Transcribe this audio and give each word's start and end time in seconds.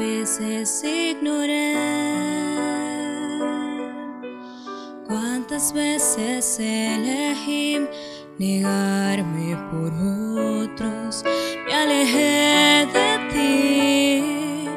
veces 0.00 0.82
ignoré, 0.82 1.74
cuántas 5.06 5.74
veces 5.74 6.58
elegí 6.58 7.86
negarme 8.38 9.58
por 9.70 9.92
otros, 10.62 11.22
me 11.66 11.74
alejé 11.74 12.88
de 12.96 13.10
ti, 13.32 14.68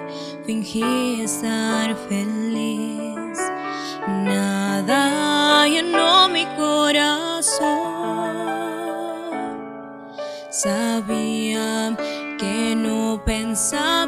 fingí 0.45 1.21
estar 1.21 1.95
feliz, 2.09 3.39
nada 4.25 5.65
llenó 5.67 6.27
mi 6.27 6.45
corazón, 6.57 7.63
sabía 10.49 11.95
que 12.37 12.75
no 12.75 13.23
pensaba 13.25 14.02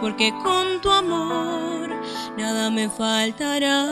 porque 0.00 0.32
con 0.42 0.80
tu 0.80 0.90
amor 0.90 1.90
nada 2.36 2.70
me 2.70 2.88
faltará. 2.88 3.86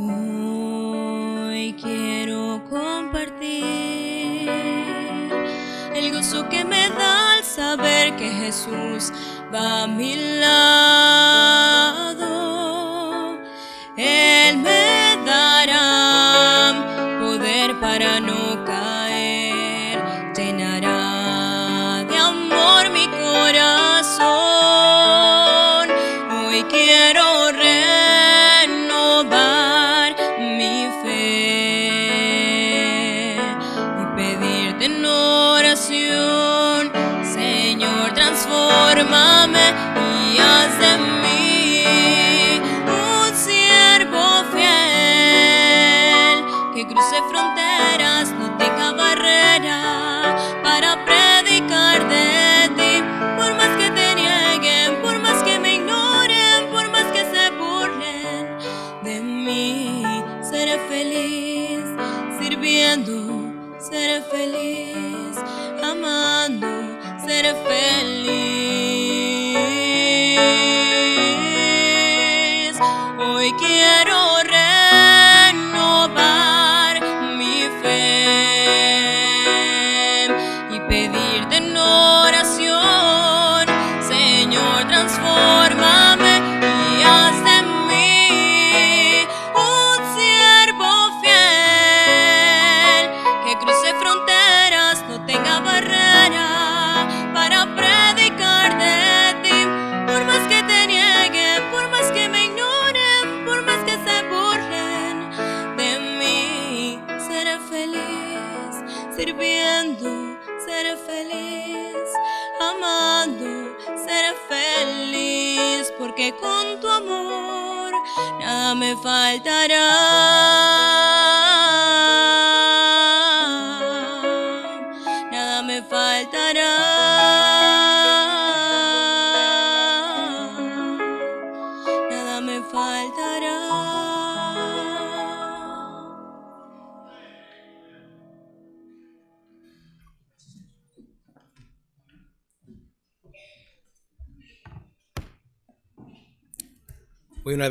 Hoy 0.00 1.74
quiero 1.74 2.62
compartir 2.70 4.48
el 5.94 6.12
gozo 6.12 6.48
que 6.48 6.64
me 6.64 6.88
da 6.90 7.34
al 7.34 7.44
saber 7.44 8.16
que 8.16 8.30
Jesús 8.30 9.12
va 9.52 9.82
a 9.82 9.86
mi 9.86 10.16
lado. 10.40 10.77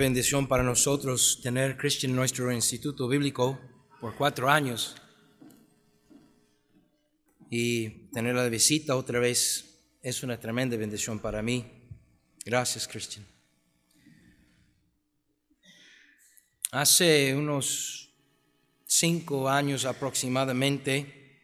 bendición 0.07 0.47
para 0.47 0.63
nosotros 0.63 1.41
tener 1.43 1.75
Christian 1.75 2.11
en 2.11 2.15
nuestro 2.15 2.49
instituto 2.49 3.09
bíblico 3.09 3.59
por 3.99 4.15
cuatro 4.15 4.49
años 4.49 4.95
y 7.49 7.89
tenerla 8.13 8.43
de 8.45 8.49
visita 8.49 8.95
otra 8.95 9.19
vez 9.19 9.81
es 10.01 10.23
una 10.23 10.39
tremenda 10.39 10.77
bendición 10.77 11.19
para 11.19 11.41
mí. 11.41 11.65
Gracias, 12.45 12.87
Christian. 12.87 13.27
Hace 16.71 17.35
unos 17.35 18.09
cinco 18.85 19.49
años 19.49 19.83
aproximadamente, 19.83 21.41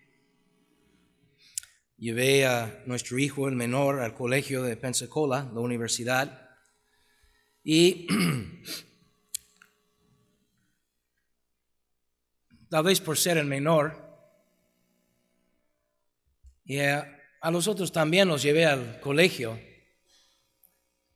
llevé 1.98 2.46
a 2.46 2.82
nuestro 2.86 3.20
hijo, 3.20 3.50
el 3.50 3.58
menor, 3.58 4.00
al 4.00 4.14
colegio 4.14 4.64
de 4.64 4.78
Pensacola, 4.78 5.52
la 5.54 5.60
universidad 5.60 6.43
y 7.64 8.08
tal 12.70 12.84
vez 12.84 13.02
por 13.02 13.18
ser 13.18 13.38
el 13.38 13.46
menor, 13.46 14.02
y 16.66 16.80
a, 16.80 17.20
a 17.42 17.52
los 17.52 17.68
otros 17.68 17.92
también 17.92 18.28
los 18.28 18.42
llevé 18.42 18.66
al 18.66 19.00
colegio, 19.00 19.60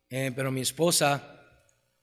eh, 0.10 0.32
pero 0.36 0.52
mi 0.52 0.62
esposa 0.62 1.38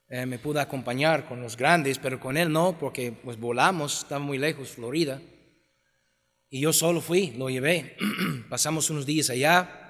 eh, 0.09 0.27
me 0.27 0.39
pudo 0.39 0.61
acompañar 0.61 1.27
con 1.27 1.41
los 1.41 1.57
grandes, 1.57 1.99
pero 1.99 2.21
con 2.21 2.37
él 2.37 2.53
no, 2.53 2.79
porque 2.79 3.13
pues 3.13 3.39
volamos, 3.39 4.01
estaba 4.01 4.19
muy 4.19 4.39
lejos, 4.39 4.71
Florida. 4.71 5.21
Y 6.51 6.61
yo 6.61 6.73
solo 6.73 7.01
fui, 7.01 7.33
lo 7.33 7.49
llevé. 7.49 7.97
Pasamos 8.49 8.91
unos 8.91 9.07
días 9.07 9.31
allá. 9.31 9.84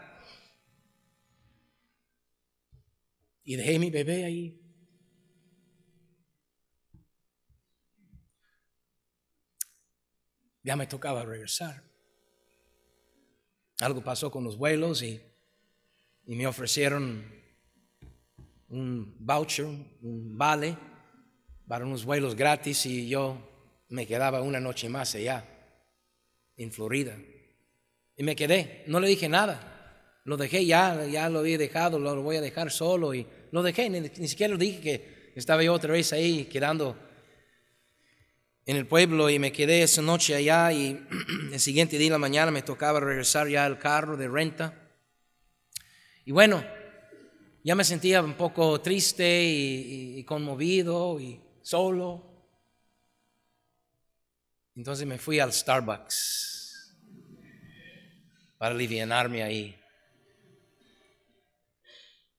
Y 3.45 3.57
dejé 3.57 3.79
mi 3.79 3.91
bebé 3.91 4.25
ahí. 4.25 4.61
Ya 10.63 10.77
me 10.77 10.87
tocaba 10.87 11.25
regresar. 11.25 11.85
Algo 13.81 14.03
pasó 14.03 14.31
con 14.31 14.45
los 14.45 14.57
vuelos 14.57 15.03
y, 15.03 15.21
y 16.27 16.35
me 16.37 16.47
ofrecieron 16.47 17.25
un 18.69 19.15
voucher, 19.19 19.67
un 19.67 20.39
vale 20.39 20.77
para 21.69 21.85
unos 21.85 22.05
vuelos 22.05 22.35
gratis 22.35 22.87
y 22.87 23.09
yo 23.09 23.39
me 23.89 24.07
quedaba 24.07 24.43
una 24.43 24.61
noche 24.61 24.89
más 24.89 25.15
allá, 25.15 25.45
en 26.57 26.73
Florida. 26.73 27.17
Y 28.17 28.23
me 28.23 28.37
quedé, 28.37 28.85
no 28.87 29.01
le 29.01 29.09
dije 29.09 29.29
nada. 29.29 29.71
Lo 30.25 30.37
dejé 30.37 30.65
ya, 30.65 31.05
ya 31.07 31.29
lo 31.29 31.41
había 31.41 31.59
dejado, 31.59 31.99
lo 31.99 32.23
voy 32.23 32.37
a 32.37 32.41
dejar 32.41 32.71
solo 32.71 33.15
y 33.15 33.27
lo 33.55 33.63
dejé, 33.63 33.89
ni, 33.89 34.01
ni 34.01 34.27
siquiera 34.27 34.57
dije 34.57 34.81
que 34.81 35.33
estaba 35.37 35.63
yo 35.63 35.73
otra 35.73 35.93
vez 35.93 36.13
ahí 36.13 36.47
quedando 36.47 36.99
en 38.67 38.77
el 38.77 38.85
pueblo 38.85 39.31
y 39.31 39.39
me 39.39 39.53
quedé 39.53 39.85
esa 39.85 40.03
noche 40.03 40.35
allá 40.35 40.73
y 40.73 41.07
el 41.53 41.61
siguiente 41.61 41.97
día 41.97 42.09
en 42.09 42.15
la 42.15 42.19
mañana 42.19 42.51
me 42.51 42.63
tocaba 42.63 42.99
regresar 42.99 43.47
ya 43.47 43.65
al 43.65 43.79
carro 43.79 44.17
de 44.17 44.27
renta. 44.27 44.91
Y 46.25 46.33
bueno, 46.33 46.65
ya 47.63 47.77
me 47.77 47.85
sentía 47.85 48.23
un 48.23 48.35
poco 48.35 48.81
triste 48.81 49.45
y, 49.45 50.25
conmovido 50.25 51.21
y 51.21 51.41
solo. 51.63 52.51
Entonces 54.75 55.07
me 55.07 55.19
fui 55.19 55.39
al 55.39 55.53
Starbucks 55.53 56.97
para 58.59 58.75
aliviarme 58.75 59.45
ahí. 59.45 59.84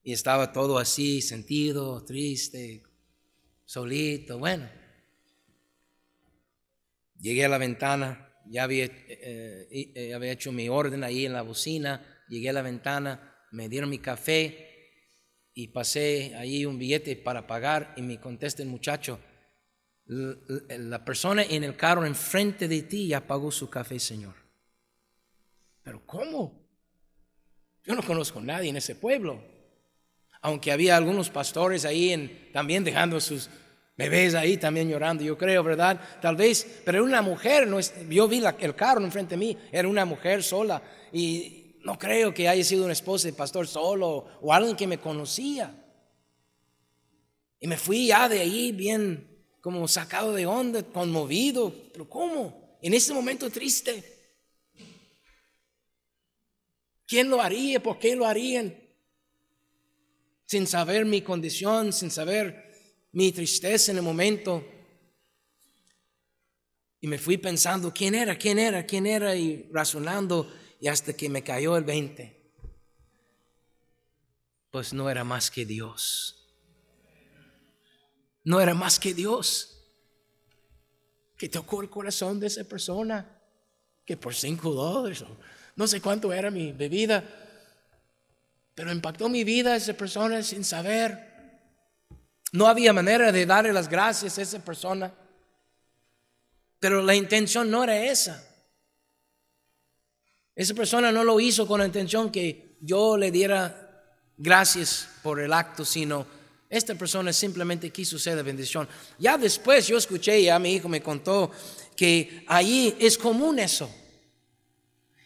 Y 0.06 0.14
estaba 0.14 0.54
todo 0.54 0.78
así, 0.78 1.20
sentido, 1.20 2.06
triste, 2.06 2.84
solito. 3.66 4.38
Bueno, 4.38 4.70
llegué 7.20 7.44
a 7.44 7.50
la 7.50 7.58
ventana, 7.58 8.32
ya 8.46 8.66
había, 8.66 8.86
eh, 8.86 9.68
eh, 9.96 10.14
había 10.14 10.32
hecho 10.32 10.52
mi 10.52 10.70
orden 10.70 11.04
ahí 11.04 11.26
en 11.26 11.34
la 11.34 11.42
bocina, 11.42 12.24
llegué 12.30 12.52
a 12.52 12.54
la 12.54 12.62
ventana, 12.62 13.36
me 13.52 13.68
dieron 13.68 13.90
mi 13.90 13.98
café 13.98 14.92
y 15.56 15.70
pasé 15.70 16.36
ahí 16.36 16.68
un 16.68 16.78
billete 16.78 17.16
para 17.16 17.48
pagar 17.48 17.96
y 17.98 18.04
me 18.04 18.20
contesta 18.20 18.62
el 18.62 18.70
muchacho, 18.70 19.20
la 20.06 21.04
persona 21.04 21.42
en 21.42 21.64
el 21.64 21.76
carro 21.76 22.06
enfrente 22.06 22.68
de 22.68 22.84
ti 22.84 23.08
ya 23.08 23.26
pagó 23.26 23.52
su 23.52 23.72
café, 23.72 24.00
Señor. 24.00 24.36
Pero 25.82 26.06
¿cómo? 26.06 26.64
Yo 27.84 27.96
no 27.96 28.04
conozco 28.04 28.38
a 28.38 28.44
nadie 28.44 28.70
en 28.70 28.78
ese 28.78 28.94
pueblo. 28.94 29.55
Aunque 30.46 30.72
había 30.72 30.96
algunos 30.96 31.32
pastores 31.32 31.86
ahí 31.86 32.52
también 32.54 32.84
dejando 32.84 33.20
sus 33.20 33.50
bebés 33.98 34.36
ahí 34.36 34.58
también 34.58 34.88
llorando, 34.88 35.24
yo 35.24 35.36
creo, 35.36 35.64
¿verdad? 35.64 36.00
Tal 36.22 36.36
vez, 36.36 36.82
pero 36.86 37.00
era 37.00 37.08
una 37.08 37.24
mujer, 37.24 37.66
no 37.66 37.80
yo 37.80 38.28
vi 38.28 38.44
el 38.60 38.76
carro 38.76 39.04
enfrente 39.04 39.32
de 39.32 39.38
mí, 39.38 39.58
era 39.72 39.88
una 39.88 40.06
mujer 40.06 40.44
sola 40.44 40.84
y 41.12 41.78
no 41.80 41.98
creo 41.98 42.32
que 42.32 42.48
haya 42.48 42.64
sido 42.64 42.84
una 42.84 42.94
esposa 42.94 43.28
de 43.28 43.34
pastor 43.34 43.68
solo 43.68 44.28
o 44.40 44.54
alguien 44.54 44.76
que 44.76 44.86
me 44.86 45.00
conocía. 45.00 45.84
Y 47.60 47.66
me 47.66 47.78
fui 47.78 48.06
ya 48.06 48.30
de 48.30 48.42
ahí 48.42 48.72
bien 48.72 49.28
como 49.62 49.88
sacado 49.88 50.32
de 50.32 50.46
onda, 50.46 50.84
conmovido. 50.84 51.74
Pero 51.92 52.08
¿cómo? 52.08 52.78
En 52.84 52.94
ese 52.94 53.16
momento 53.16 53.50
triste. 53.50 54.04
¿Quién 57.08 57.32
lo 57.32 57.42
haría? 57.42 57.82
¿Por 57.82 57.98
qué 57.98 58.16
lo 58.16 58.28
harían? 58.28 58.85
Sin 60.46 60.68
saber 60.68 61.06
mi 61.06 61.22
condición, 61.22 61.92
sin 61.92 62.12
saber 62.12 62.66
mi 63.12 63.32
tristeza 63.32 63.92
en 63.92 63.98
el 63.98 64.04
momento. 64.04 64.64
Y 67.02 67.08
me 67.08 67.18
fui 67.18 67.38
pensando, 67.38 67.94
¿quién 67.94 68.16
era? 68.16 68.38
¿Quién 68.38 68.60
era? 68.60 68.86
¿Quién 68.86 69.06
era? 69.06 69.36
Y 69.36 69.70
razonando 69.72 70.52
y 70.80 70.88
hasta 70.88 71.14
que 71.14 71.30
me 71.30 71.44
cayó 71.44 71.78
el 71.78 71.84
20, 71.84 72.52
pues 74.70 74.94
no 74.94 75.10
era 75.10 75.24
más 75.24 75.50
que 75.50 75.66
Dios. 75.66 76.36
No 78.44 78.62
era 78.62 78.74
más 78.74 79.00
que 79.00 79.14
Dios 79.14 79.72
que 81.38 81.50
tocó 81.50 81.82
el 81.82 81.90
corazón 81.90 82.40
de 82.40 82.48
esa 82.48 82.64
persona, 82.64 83.42
que 84.06 84.16
por 84.16 84.34
cinco 84.36 84.72
dólares, 84.72 85.24
no 85.76 85.88
sé 85.88 86.02
cuánto 86.02 86.32
era 86.32 86.50
mi 86.50 86.72
bebida, 86.72 87.24
pero 88.76 88.92
impactó 88.92 89.30
mi 89.30 89.44
vida 89.44 89.76
esa 89.76 89.94
persona 89.94 90.44
sin 90.44 90.64
saber. 90.66 91.34
No 92.52 92.68
había 92.68 92.94
manera 92.94 93.32
de 93.32 93.46
darle 93.46 93.74
las 93.74 93.90
gracias 93.90 94.38
a 94.38 94.42
esa 94.42 94.60
persona, 94.60 95.14
pero 96.80 97.02
la 97.02 97.16
intención 97.16 97.72
no 97.72 97.84
era 97.84 97.98
esa. 97.98 98.46
Esa 100.54 100.74
persona 100.74 101.12
no 101.12 101.24
lo 101.24 101.40
hizo 101.40 101.66
con 101.68 101.80
la 101.80 101.86
intención 101.86 102.32
que 102.32 102.78
yo 102.82 103.18
le 103.18 103.32
diera 103.32 103.82
gracias 104.38 105.08
por 105.24 105.40
el 105.40 105.52
acto, 105.54 105.84
sino 105.84 106.28
esta 106.70 106.96
persona 106.96 107.32
simplemente 107.32 107.92
quiso 107.92 108.20
ser 108.20 108.36
de 108.36 108.44
bendición. 108.44 108.88
Ya 109.18 109.38
después 109.38 109.88
yo 109.88 109.98
escuché, 109.98 110.44
ya 110.44 110.60
mi 110.60 110.74
hijo 110.74 110.90
me 110.90 111.02
contó 111.02 111.52
que 111.96 112.44
allí 112.48 112.96
es 113.00 113.18
común 113.18 113.60
eso. 113.60 113.90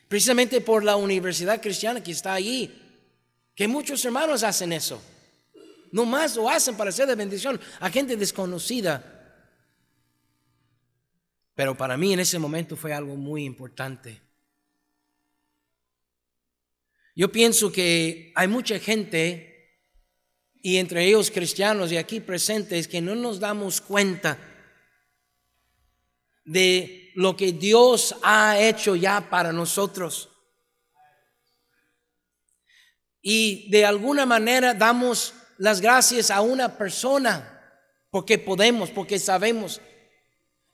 Precisamente 0.08 0.62
por 0.62 0.84
la 0.84 0.96
universidad 0.96 1.62
cristiana 1.62 2.04
que 2.04 2.12
está 2.12 2.34
allí, 2.34 2.79
que 3.60 3.68
muchos 3.68 4.06
hermanos 4.06 4.42
hacen 4.44 4.72
eso. 4.72 5.02
No 5.92 6.06
más 6.06 6.38
lo 6.38 6.50
hacen 6.50 6.78
para 6.78 6.94
ser 6.94 7.08
de 7.08 7.16
bendición 7.16 7.60
a 7.82 7.90
gente 7.90 8.16
desconocida. 8.16 9.04
Pero 11.56 11.76
para 11.76 11.98
mí 11.98 12.14
en 12.14 12.22
ese 12.22 12.40
momento 12.40 12.78
fue 12.78 12.94
algo 12.94 13.18
muy 13.18 13.44
importante. 13.44 14.22
Yo 17.14 17.30
pienso 17.34 17.70
que 17.70 18.32
hay 18.34 18.48
mucha 18.48 18.80
gente, 18.80 19.82
y 20.62 20.78
entre 20.78 21.04
ellos 21.04 21.30
cristianos 21.30 21.92
y 21.92 21.98
aquí 21.98 22.22
presentes, 22.22 22.88
que 22.88 23.02
no 23.02 23.14
nos 23.14 23.42
damos 23.42 23.82
cuenta 23.82 24.38
de 26.46 27.12
lo 27.14 27.36
que 27.36 27.52
Dios 27.52 28.16
ha 28.24 28.58
hecho 28.58 28.96
ya 28.96 29.30
para 29.30 29.52
nosotros. 29.52 30.29
Y 33.22 33.70
de 33.70 33.86
alguna 33.86 34.26
manera 34.26 34.74
damos 34.74 35.34
las 35.58 35.82
gracias 35.82 36.32
a 36.32 36.42
una 36.42 36.78
persona 36.78 37.60
porque 38.12 38.38
podemos, 38.38 38.90
porque 38.90 39.20
sabemos 39.20 39.82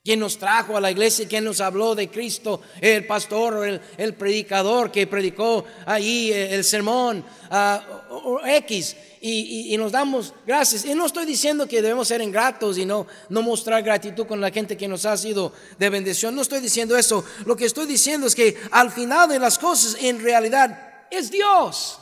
quien 0.06 0.20
nos 0.20 0.38
trajo 0.38 0.76
a 0.76 0.80
la 0.80 0.92
iglesia, 0.92 1.26
quien 1.26 1.42
nos 1.42 1.60
habló 1.60 1.96
de 1.96 2.08
Cristo, 2.08 2.60
el 2.80 3.04
pastor 3.08 3.54
o 3.54 3.64
el, 3.64 4.14
predicador 4.14 4.92
que 4.92 5.08
predicó 5.08 5.64
ahí 5.84 6.30
eh, 6.30 6.54
el 6.54 6.62
sermón 6.62 7.24
uh, 7.50 8.46
X. 8.46 8.96
Y, 9.20 9.76
nos 9.76 9.90
damos 9.90 10.32
gracias. 10.46 10.84
Y 10.84 10.94
no 10.94 11.06
estoy 11.06 11.26
diciendo 11.26 11.66
que 11.66 11.82
debemos 11.82 12.06
ser 12.06 12.22
ingratos 12.22 12.78
y 12.78 12.86
no, 12.86 13.08
no 13.28 13.42
mostrar 13.42 13.82
gratitud 13.82 14.26
con 14.26 14.40
la 14.40 14.52
gente 14.52 14.76
que 14.76 14.86
nos 14.86 15.04
ha 15.06 15.16
sido 15.16 15.52
de 15.76 15.90
bendición. 15.90 16.36
No 16.36 16.42
estoy 16.42 16.60
diciendo 16.60 16.96
eso. 16.96 17.24
Lo 17.44 17.56
que 17.56 17.64
estoy 17.64 17.86
diciendo 17.86 18.28
es 18.28 18.36
que 18.36 18.56
al 18.70 18.92
final 18.92 19.28
de 19.28 19.40
las 19.40 19.58
cosas, 19.58 19.96
en 20.00 20.22
realidad, 20.22 21.06
es 21.10 21.32
Dios. 21.32 21.98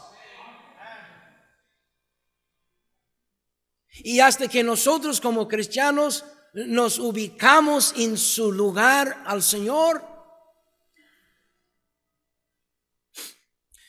Y 4.02 4.20
hasta 4.20 4.48
que 4.48 4.62
nosotros 4.62 5.20
como 5.20 5.46
cristianos 5.46 6.24
nos 6.54 6.98
ubicamos 6.98 7.94
en 7.96 8.16
su 8.16 8.52
lugar 8.52 9.22
al 9.26 9.42
Señor. 9.42 10.04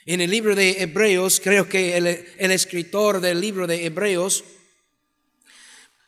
En 0.05 0.21
el 0.21 0.29
libro 0.29 0.55
de 0.55 0.83
Hebreos, 0.83 1.41
creo 1.43 1.67
que 1.67 1.97
el, 1.97 2.51
escritor 2.51 3.19
del 3.19 3.41
libro 3.41 3.65
de 3.65 3.85
Hebreos, 3.85 4.43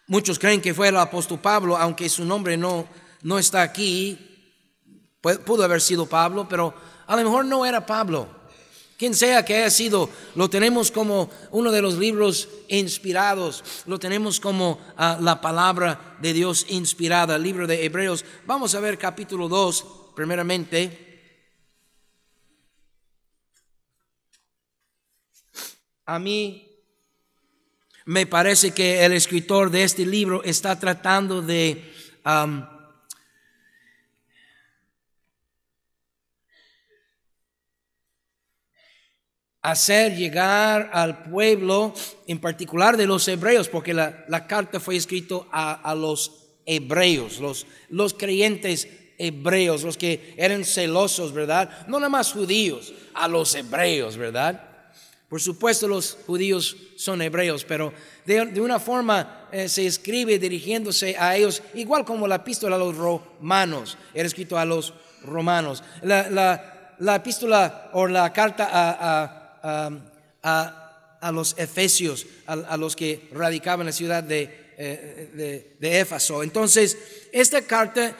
muchos 0.05 0.37
creen 0.37 0.61
que 0.61 0.73
fue 0.73 0.89
el 0.89 0.97
apóstol 0.97 1.39
Pablo, 1.39 1.75
aunque 1.75 2.07
su 2.07 2.23
nombre 2.23 2.57
no, 2.57 2.87
no 3.23 3.39
está 3.39 3.63
aquí, 3.63 4.19
pudo 5.45 5.63
haber 5.63 5.81
sido 5.81 6.05
Pablo, 6.05 6.47
pero 6.47 6.75
a 7.07 7.15
lo 7.15 7.23
mejor 7.23 7.45
no 7.45 7.65
era 7.65 7.85
Pablo. 7.85 8.36
Quien 8.97 9.13
sea 9.13 9.45
que 9.45 9.55
haya 9.55 9.69
sido, 9.69 10.09
lo 10.35 10.49
tenemos 10.49 10.91
como 10.91 11.29
uno 11.51 11.71
de 11.71 11.81
los 11.81 11.95
libros 11.95 12.49
inspirados, 12.67 13.63
lo 13.85 13.99
tenemos 13.99 14.39
como 14.39 14.79
ah, 14.97 15.19
la 15.21 15.39
palabra 15.39 16.17
de 16.19 16.33
Dios 16.33 16.65
inspirada, 16.69 17.35
el 17.35 17.43
libro 17.43 17.67
de 17.67 17.85
Hebreos. 17.85 18.25
Vamos 18.45 18.73
a 18.73 18.79
ver 18.79 18.97
capítulo 18.97 19.47
2, 19.47 19.85
primeramente. 20.15 21.07
a 26.07 26.19
mí 26.19 26.65
me 28.05 28.25
parece 28.25 28.71
que 28.71 29.03
el 29.05 29.11
escritor 29.11 29.69
de 29.69 29.83
este 29.83 30.05
libro 30.05 30.41
está 30.43 30.79
tratando 30.79 31.41
de 31.41 31.93
hacer 39.61 40.15
llegar 40.15 40.89
al 40.93 41.23
pueblo, 41.23 41.93
en 42.27 42.39
particular 42.39 42.97
de 42.97 43.07
los 43.07 43.27
hebreos, 43.27 43.67
porque 43.69 43.93
la, 43.93 44.47
carta 44.47 44.79
fue 44.79 44.95
escrita 44.95 45.35
a, 45.51 45.93
los 45.95 46.43
hebreos, 46.65 47.39
los, 47.39 47.67
los 47.89 48.13
creyentes 48.13 48.87
hebreos, 49.17 49.83
los 49.83 49.97
que 49.97 50.33
eran 50.37 50.63
celosos, 50.63 51.33
¿verdad? 51.33 51.87
No 51.87 51.99
nada 51.99 52.09
más 52.09 52.31
judíos, 52.31 52.93
a 53.13 53.27
los 53.27 53.53
hebreos, 53.55 54.15
¿verdad? 54.15 54.63
Por 55.29 55.41
supuesto 55.41 55.87
los 55.87 56.17
judíos 56.25 56.77
son 56.95 57.21
hebreos, 57.21 57.65
pero 57.65 57.91
de, 58.25 58.61
una 58.61 58.79
forma 58.79 59.49
eh, 59.51 59.67
se 59.67 59.85
escribe 59.85 60.39
dirigiéndose 60.39 61.17
a 61.17 61.35
ellos, 61.35 61.61
igual 61.73 62.05
como 62.05 62.27
la 62.27 62.35
epístola 62.35 62.77
a 62.77 62.79
los 62.79 62.95
romanos, 62.95 63.97
era 64.13 64.27
escrito 64.27 64.57
a 64.57 64.63
los 64.63 64.93
romanos. 65.23 65.83
La, 66.01 67.15
epístola 67.15 67.89
o 67.93 68.07
la 68.07 68.31
carta 68.31 68.69
a, 68.71 69.36
los 71.31 71.55
efesios, 71.57 72.25
a, 72.45 72.77
los 72.77 72.95
que 72.95 73.29
radicaban 73.31 73.81
en 73.81 73.87
la 73.87 73.91
ciudad 73.91 74.23
de, 74.23 74.73
eh, 74.77 75.75
de, 75.79 75.99
Éfaso. 75.99 76.43
Entonces, 76.43 76.97
esta 77.31 77.61
carta 77.61 78.15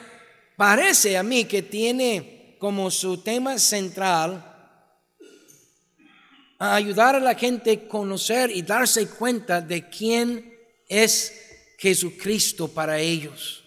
parece 0.56 1.16
a 1.16 1.22
mí 1.22 1.44
que 1.44 1.62
tiene 1.62 2.56
como 2.58 2.90
su 2.90 3.18
tema 3.18 3.58
central 3.58 4.44
a 6.58 6.74
ayudar 6.74 7.14
a 7.14 7.20
la 7.20 7.34
gente 7.34 7.72
a 7.72 7.88
conocer 7.88 8.50
y 8.50 8.62
darse 8.62 9.08
cuenta 9.08 9.60
de 9.60 9.88
quién 9.88 10.58
es 10.88 11.32
Jesucristo 11.78 12.66
para 12.66 12.98
ellos. 12.98 13.64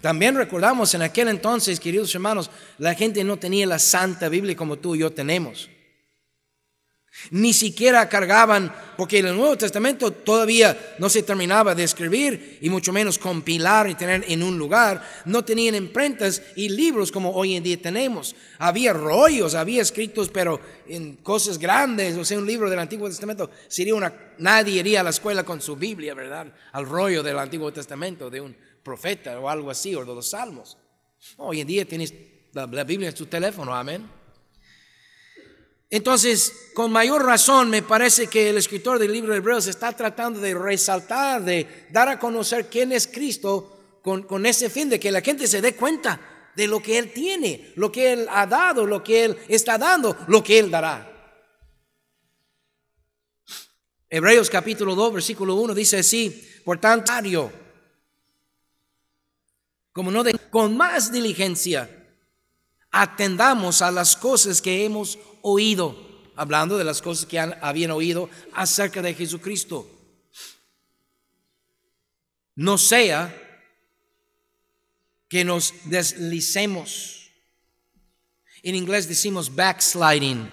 También 0.00 0.34
recordamos 0.34 0.92
en 0.94 1.02
aquel 1.02 1.28
entonces, 1.28 1.78
queridos 1.78 2.14
hermanos, 2.14 2.50
la 2.78 2.94
gente 2.94 3.22
no 3.22 3.38
tenía 3.38 3.66
la 3.66 3.78
Santa 3.78 4.28
Biblia 4.28 4.56
como 4.56 4.76
tú 4.76 4.94
y 4.94 5.00
yo 5.00 5.12
tenemos. 5.12 5.70
Ni 7.30 7.52
siquiera 7.52 8.08
cargaban, 8.08 8.72
porque 8.96 9.18
el 9.18 9.36
Nuevo 9.36 9.56
Testamento 9.56 10.10
todavía 10.10 10.96
no 10.98 11.08
se 11.08 11.22
terminaba 11.22 11.74
de 11.74 11.82
escribir 11.82 12.58
y 12.60 12.70
mucho 12.70 12.92
menos 12.92 13.18
compilar 13.18 13.88
y 13.88 13.94
tener 13.94 14.24
en 14.28 14.42
un 14.42 14.58
lugar. 14.58 15.02
No 15.24 15.44
tenían 15.44 15.74
imprentas 15.74 16.42
y 16.54 16.68
libros 16.68 17.10
como 17.10 17.30
hoy 17.32 17.56
en 17.56 17.62
día 17.62 17.80
tenemos. 17.80 18.36
Había 18.58 18.92
rollos, 18.92 19.54
había 19.54 19.82
escritos, 19.82 20.28
pero 20.28 20.60
en 20.86 21.16
cosas 21.16 21.58
grandes. 21.58 22.16
O 22.16 22.24
sea, 22.24 22.38
un 22.38 22.46
libro 22.46 22.70
del 22.70 22.78
Antiguo 22.78 23.08
Testamento 23.08 23.50
sería 23.66 23.94
una. 23.94 24.12
Nadie 24.38 24.80
iría 24.80 25.00
a 25.00 25.04
la 25.04 25.10
escuela 25.10 25.42
con 25.42 25.60
su 25.60 25.74
Biblia, 25.74 26.14
¿verdad? 26.14 26.52
Al 26.72 26.86
rollo 26.86 27.22
del 27.22 27.38
Antiguo 27.38 27.72
Testamento 27.72 28.30
de 28.30 28.40
un 28.40 28.56
profeta 28.82 29.40
o 29.40 29.48
algo 29.48 29.70
así, 29.70 29.94
o 29.94 30.04
de 30.04 30.14
los 30.14 30.30
salmos. 30.30 30.78
Hoy 31.38 31.60
en 31.60 31.66
día 31.66 31.84
tienes 31.84 32.14
la, 32.52 32.66
la 32.66 32.84
Biblia 32.84 33.08
en 33.08 33.14
tu 33.14 33.26
teléfono, 33.26 33.74
amén. 33.74 34.15
Entonces, 35.88 36.70
con 36.74 36.90
mayor 36.90 37.24
razón, 37.24 37.70
me 37.70 37.82
parece 37.82 38.26
que 38.26 38.50
el 38.50 38.58
escritor 38.58 38.98
del 38.98 39.12
libro 39.12 39.32
de 39.32 39.38
Hebreos 39.38 39.68
está 39.68 39.92
tratando 39.92 40.40
de 40.40 40.54
resaltar, 40.54 41.44
de 41.44 41.86
dar 41.90 42.08
a 42.08 42.18
conocer 42.18 42.68
quién 42.68 42.90
es 42.90 43.06
Cristo 43.06 44.00
con, 44.02 44.46
ese 44.46 44.70
fin 44.70 44.88
de 44.88 45.00
que 45.00 45.10
la 45.10 45.20
gente 45.20 45.46
se 45.46 45.60
dé 45.60 45.74
cuenta 45.74 46.52
de 46.54 46.66
lo 46.66 46.80
que 46.80 46.98
Él 46.98 47.12
tiene, 47.12 47.72
lo 47.76 47.90
que 47.90 48.12
Él 48.12 48.26
ha 48.30 48.46
dado, 48.46 48.86
lo 48.86 49.02
que 49.02 49.24
Él 49.24 49.38
está 49.48 49.78
dando, 49.78 50.16
lo 50.28 50.42
que 50.42 50.58
Él 50.58 50.70
dará. 50.70 51.12
Hebreos 54.08 54.48
capítulo 54.48 54.94
2, 54.94 55.14
versículo 55.14 55.56
1 55.56 55.74
dice 55.74 55.98
así, 55.98 56.60
por 56.64 56.78
tanto, 56.78 57.12
como 59.92 60.10
no 60.10 60.22
de, 60.22 60.38
con 60.50 60.76
más 60.76 61.10
diligencia, 61.10 61.90
atendamos 62.90 63.82
a 63.82 63.90
las 63.90 64.16
cosas 64.16 64.62
que 64.62 64.84
hemos 64.84 65.18
oído, 65.48 65.96
hablando 66.34 66.76
de 66.76 66.82
las 66.82 67.00
cosas 67.00 67.24
que 67.24 67.38
habían 67.38 67.92
oído 67.92 68.28
acerca 68.52 69.00
de 69.00 69.14
Jesucristo. 69.14 69.88
No 72.56 72.76
sea 72.78 73.32
que 75.28 75.44
nos 75.44 75.72
deslicemos. 75.84 77.30
En 78.64 78.74
inglés 78.74 79.06
decimos 79.06 79.54
backsliding 79.54 80.50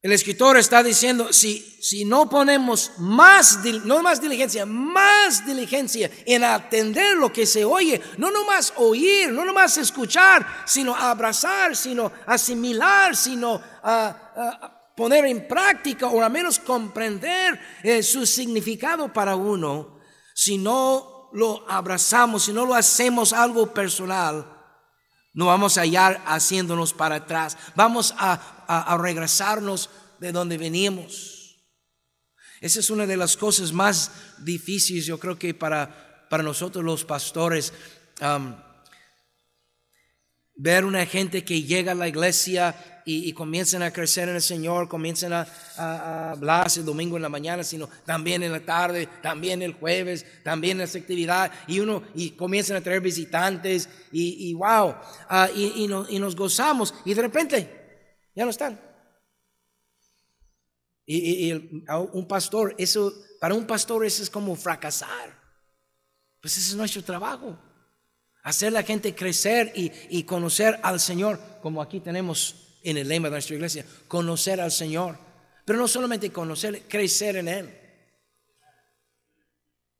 El 0.00 0.12
escritor 0.12 0.56
está 0.56 0.84
diciendo, 0.84 1.32
si, 1.32 1.76
si 1.80 2.04
no 2.04 2.30
ponemos 2.30 2.92
más, 2.98 3.58
no 3.84 4.00
más 4.00 4.20
diligencia, 4.20 4.64
más 4.64 5.44
diligencia 5.44 6.08
en 6.24 6.44
atender 6.44 7.16
lo 7.16 7.32
que 7.32 7.46
se 7.46 7.64
oye, 7.64 8.00
no 8.16 8.30
nomás 8.30 8.72
oír, 8.76 9.32
no 9.32 9.44
nomás 9.44 9.76
escuchar, 9.76 10.46
sino 10.66 10.94
abrazar, 10.94 11.74
sino 11.74 12.12
asimilar, 12.26 13.16
sino 13.16 13.60
poner 14.96 15.26
en 15.26 15.48
práctica 15.48 16.06
o 16.06 16.22
al 16.22 16.30
menos 16.30 16.60
comprender 16.60 17.58
eh, 17.82 18.02
su 18.02 18.24
significado 18.24 19.12
para 19.12 19.34
uno, 19.34 19.98
si 20.32 20.58
no 20.58 21.28
lo 21.32 21.68
abrazamos, 21.68 22.44
si 22.44 22.52
no 22.52 22.66
lo 22.66 22.74
hacemos 22.74 23.32
algo 23.32 23.74
personal, 23.74 24.46
no 25.34 25.46
vamos 25.46 25.76
a 25.76 25.82
hallar 25.82 26.22
haciéndonos 26.24 26.92
para 26.92 27.16
atrás, 27.16 27.56
vamos 27.74 28.14
a 28.16 28.57
a, 28.68 28.98
regresarnos 28.98 29.88
de 30.20 30.30
donde 30.30 30.58
veníamos. 30.58 31.56
Esa 32.60 32.80
es 32.80 32.90
una 32.90 33.06
de 33.06 33.16
las 33.16 33.36
cosas 33.36 33.72
más 33.72 34.12
difíciles, 34.38 35.06
yo 35.06 35.18
creo 35.18 35.38
que 35.38 35.54
para, 35.54 36.26
para 36.28 36.42
nosotros 36.42 36.84
los 36.84 37.04
pastores, 37.04 37.72
ver 40.54 40.84
una 40.84 41.06
gente 41.06 41.44
que 41.44 41.62
llega 41.62 41.92
a 41.92 41.94
la 41.94 42.08
iglesia 42.08 43.02
y, 43.06 43.32
comienzan 43.32 43.82
a 43.82 43.90
crecer 43.90 44.28
en 44.28 44.34
el 44.34 44.42
Señor, 44.42 44.86
comienzan 44.86 45.32
a, 45.32 45.46
a, 45.78 46.32
hablar 46.32 46.66
el 46.76 46.84
domingo 46.84 47.16
en 47.16 47.22
la 47.22 47.30
mañana, 47.30 47.64
sino 47.64 47.88
también 48.04 48.42
en 48.42 48.52
la 48.52 48.60
tarde, 48.60 49.08
también 49.22 49.62
el 49.62 49.72
jueves, 49.72 50.26
también 50.44 50.72
en 50.72 50.82
las 50.82 50.94
actividades, 50.94 51.52
y 51.68 51.80
uno, 51.80 52.02
y 52.14 52.32
comienzan 52.32 52.76
a 52.76 52.82
traer 52.82 53.00
visitantes, 53.00 53.88
y, 54.12 54.52
wow, 54.52 54.94
y, 55.54 55.86
y 55.86 56.18
nos 56.18 56.36
gozamos, 56.36 56.92
y 57.06 57.14
de 57.14 57.22
repente 57.22 57.77
ya 58.38 58.44
no 58.44 58.50
están. 58.52 58.80
Y, 61.04 61.50
un 61.52 62.28
pastor, 62.28 62.72
eso, 62.78 63.12
para 63.40 63.54
un 63.54 63.66
pastor 63.66 64.06
eso 64.06 64.22
es 64.22 64.30
como 64.30 64.54
fracasar. 64.54 65.36
Pues 66.40 66.56
ese 66.56 66.70
es 66.70 66.76
nuestro 66.76 67.02
trabajo. 67.02 67.58
Hacer 68.44 68.72
la 68.72 68.84
gente 68.84 69.12
crecer 69.12 69.72
y, 69.74 69.90
y 70.08 70.22
conocer 70.22 70.78
al 70.84 71.00
Señor, 71.00 71.40
como 71.62 71.82
aquí 71.82 71.98
tenemos 71.98 72.78
en 72.84 72.96
el 72.96 73.08
lema 73.08 73.26
de 73.26 73.32
nuestra 73.32 73.56
iglesia, 73.56 73.84
conocer 74.06 74.60
al 74.60 74.70
Señor. 74.70 75.18
Pero 75.64 75.80
no 75.80 75.88
solamente 75.88 76.30
conocer, 76.30 76.82
crecer 76.82 77.38
en 77.38 77.48
Él. 77.48 77.80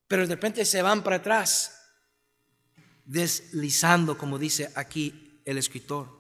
Pero 0.07 0.23
de 0.28 0.35
repente 0.37 0.64
se 0.64 0.80
van 0.80 1.02
para 1.02 1.16
atrás, 1.16 1.76
deslizando, 3.04 4.16
como 4.16 4.38
dice 4.38 4.71
aquí 4.76 5.42
el 5.45 5.59
escritor. 5.59 6.17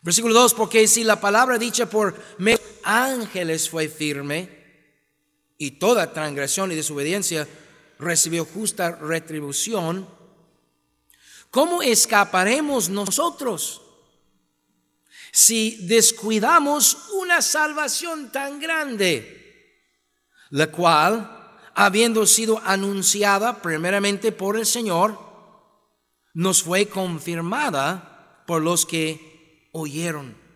Versículo 0.00 0.34
2, 0.34 0.54
porque 0.54 0.86
si 0.86 1.04
la 1.04 1.20
palabra 1.20 1.58
dicha 1.58 1.90
por 1.90 2.14
ángeles 2.84 3.68
fue 3.68 3.88
firme 3.88 4.48
y 5.58 5.72
toda 5.72 6.12
transgresión 6.12 6.70
y 6.70 6.76
desobediencia 6.76 7.48
recibió 7.98 8.44
justa 8.44 8.92
retribución, 8.92 10.08
¿cómo 11.50 11.82
escaparemos 11.82 12.88
nosotros 12.88 13.82
si 15.32 15.86
descuidamos 15.86 17.10
una 17.12 17.42
salvación 17.42 18.30
tan 18.32 18.60
grande, 18.60 19.84
la 20.50 20.68
cual, 20.68 21.58
habiendo 21.74 22.26
sido 22.26 22.60
anunciada 22.64 23.60
primeramente 23.60 24.32
por 24.32 24.56
el 24.56 24.64
Señor, 24.64 25.18
nos 26.34 26.62
fue 26.62 26.86
confirmada 26.88 28.44
por 28.46 28.62
los 28.62 28.86
que 28.86 29.27
oyeron. 29.72 30.48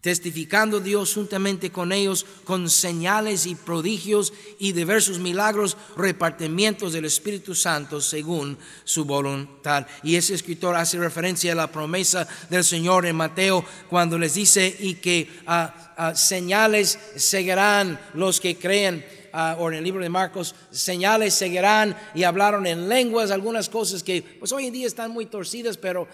testificando 0.00 0.80
Dios 0.80 1.12
juntamente 1.12 1.70
con 1.70 1.92
ellos 1.92 2.24
con 2.44 2.70
señales 2.70 3.44
y 3.44 3.54
prodigios 3.54 4.32
y 4.58 4.72
diversos 4.72 5.18
milagros, 5.18 5.76
repartimientos 5.94 6.94
del 6.94 7.04
Espíritu 7.04 7.54
Santo 7.54 8.00
según 8.00 8.56
su 8.84 9.04
voluntad. 9.04 9.86
Y 10.02 10.16
ese 10.16 10.34
escritor 10.34 10.74
hace 10.74 10.98
referencia 10.98 11.52
a 11.52 11.56
la 11.56 11.70
promesa 11.70 12.26
del 12.48 12.64
Señor 12.64 13.04
en 13.04 13.16
Mateo 13.16 13.62
cuando 13.90 14.18
les 14.18 14.34
dice 14.34 14.74
y 14.80 14.94
que 14.94 15.28
ah, 15.46 15.94
ah, 15.98 16.14
señales 16.14 16.98
seguirán 17.16 18.00
los 18.14 18.40
que 18.40 18.56
creen. 18.56 19.04
Ah, 19.32 19.56
o 19.58 19.68
en 19.68 19.76
el 19.76 19.84
libro 19.84 20.02
de 20.02 20.08
Marcos, 20.08 20.54
señales 20.70 21.34
seguirán 21.34 21.96
y 22.14 22.24
hablaron 22.24 22.66
en 22.66 22.88
lenguas, 22.88 23.30
algunas 23.30 23.68
cosas 23.68 24.02
que 24.02 24.22
pues 24.22 24.50
hoy 24.52 24.66
en 24.66 24.72
día 24.72 24.86
están 24.86 25.10
muy 25.10 25.26
torcidas, 25.26 25.76
pero 25.76 26.08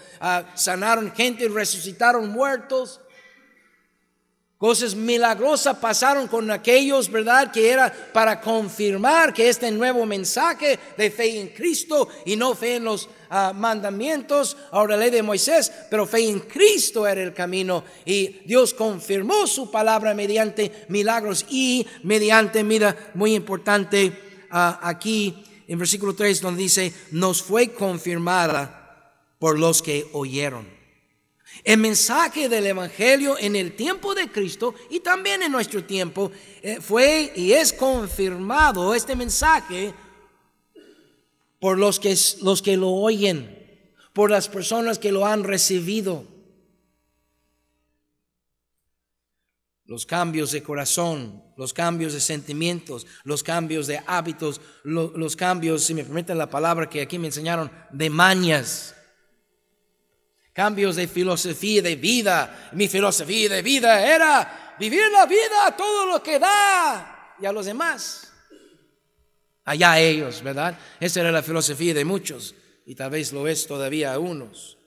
sanaron 0.55 1.11
gente, 1.11 1.47
resucitaron 1.47 2.29
muertos. 2.29 3.01
Cosas 4.57 4.95
milagrosas 4.95 5.77
pasaron 5.77 6.27
con 6.27 6.49
aquellos, 6.49 7.11
¿verdad? 7.11 7.51
Que 7.51 7.69
era 7.69 7.93
para 8.11 8.41
confirmar 8.41 9.31
que 9.31 9.49
este 9.49 9.69
nuevo 9.69 10.03
mensaje 10.03 10.79
de 10.97 11.11
fe 11.11 11.39
en 11.39 11.49
Cristo 11.49 12.07
y 12.25 12.35
no 12.35 12.55
fe 12.55 12.77
en 12.77 12.85
los 12.85 13.07
ah, 13.29 13.53
mandamientos 13.55 14.57
la 14.71 14.97
ley 14.97 15.11
de 15.11 15.21
Moisés, 15.21 15.71
pero 15.91 16.07
fe 16.07 16.27
en 16.27 16.39
Cristo 16.39 17.05
era 17.05 17.21
el 17.21 17.35
camino. 17.35 17.83
Y 18.03 18.39
Dios 18.45 18.73
confirmó 18.73 19.45
su 19.45 19.69
palabra 19.69 20.15
mediante 20.15 20.85
milagros 20.89 21.45
y 21.51 21.85
mediante, 22.01 22.63
mira, 22.63 23.11
muy 23.13 23.35
importante 23.35 24.45
ah, 24.49 24.79
aquí 24.81 25.43
en 25.67 25.77
versículo 25.77 26.15
3 26.15 26.41
donde 26.41 26.63
dice, 26.63 26.93
nos 27.11 27.43
fue 27.43 27.73
confirmada 27.73 29.13
por 29.37 29.59
los 29.59 29.83
que 29.83 30.09
oyeron. 30.13 30.76
El 31.63 31.79
mensaje 31.79 32.49
del 32.49 32.67
Evangelio 32.67 33.37
en 33.39 33.55
el 33.55 33.75
tiempo 33.75 34.13
de 34.13 34.31
Cristo 34.31 34.75
y 34.89 34.99
también 34.99 35.41
en 35.41 35.51
nuestro 35.51 35.83
tiempo 35.83 36.31
eh, 36.61 36.79
fue 36.81 37.31
y 37.35 37.53
es 37.53 37.73
confirmado 37.73 38.93
este 38.93 39.15
mensaje 39.15 39.93
por 41.59 41.77
los 41.77 41.99
que, 41.99 42.15
los 42.41 42.61
que 42.61 42.77
lo 42.77 42.91
oyen, 42.91 43.93
por 44.13 44.29
las 44.29 44.47
personas 44.47 44.99
que 44.99 45.11
lo 45.11 45.25
han 45.25 45.43
recibido. 45.43 46.25
Los 49.85 50.05
cambios 50.05 50.51
de 50.51 50.61
corazón, 50.61 51.41
los 51.55 51.73
cambios 51.73 52.11
de 52.11 52.19
sentimientos, 52.19 53.07
los 53.23 53.41
cambios 53.41 53.87
de 53.87 54.01
hábitos, 54.05 54.59
los 54.83 55.35
cambios, 55.37 55.85
si 55.85 55.93
me 55.93 56.03
permiten 56.03 56.37
la 56.37 56.49
palabra 56.49 56.89
que 56.89 57.01
aquí 57.01 57.17
me 57.17 57.27
enseñaron, 57.27 57.71
de 57.91 58.09
mañas 58.09 58.96
cambios 60.57 60.95
de 60.95 61.07
filosofía 61.07 61.83
de 61.83 61.95
vida. 61.95 62.71
Mi 62.71 62.87
filosofía 62.87 63.47
de 63.47 63.61
vida 63.61 64.03
era 64.03 64.75
vivir 64.79 65.03
la 65.11 65.27
vida 65.27 65.67
a 65.67 65.77
todo 65.77 66.07
lo 66.07 66.23
que 66.23 66.39
da 66.39 67.35
y 67.39 67.45
a 67.45 67.51
los 67.51 67.67
demás. 67.67 68.33
Allá 69.65 69.99
ellos, 69.99 70.41
¿verdad? 70.41 70.75
Esa 70.99 71.19
era 71.19 71.31
la 71.31 71.43
filosofía 71.43 71.93
de 71.93 72.03
muchos 72.03 72.55
y 72.87 72.95
tal 72.95 73.11
vez 73.11 73.33
lo 73.33 73.47
es 73.47 73.67
todavía 73.67 74.13
a 74.13 74.17
unos. 74.17 74.79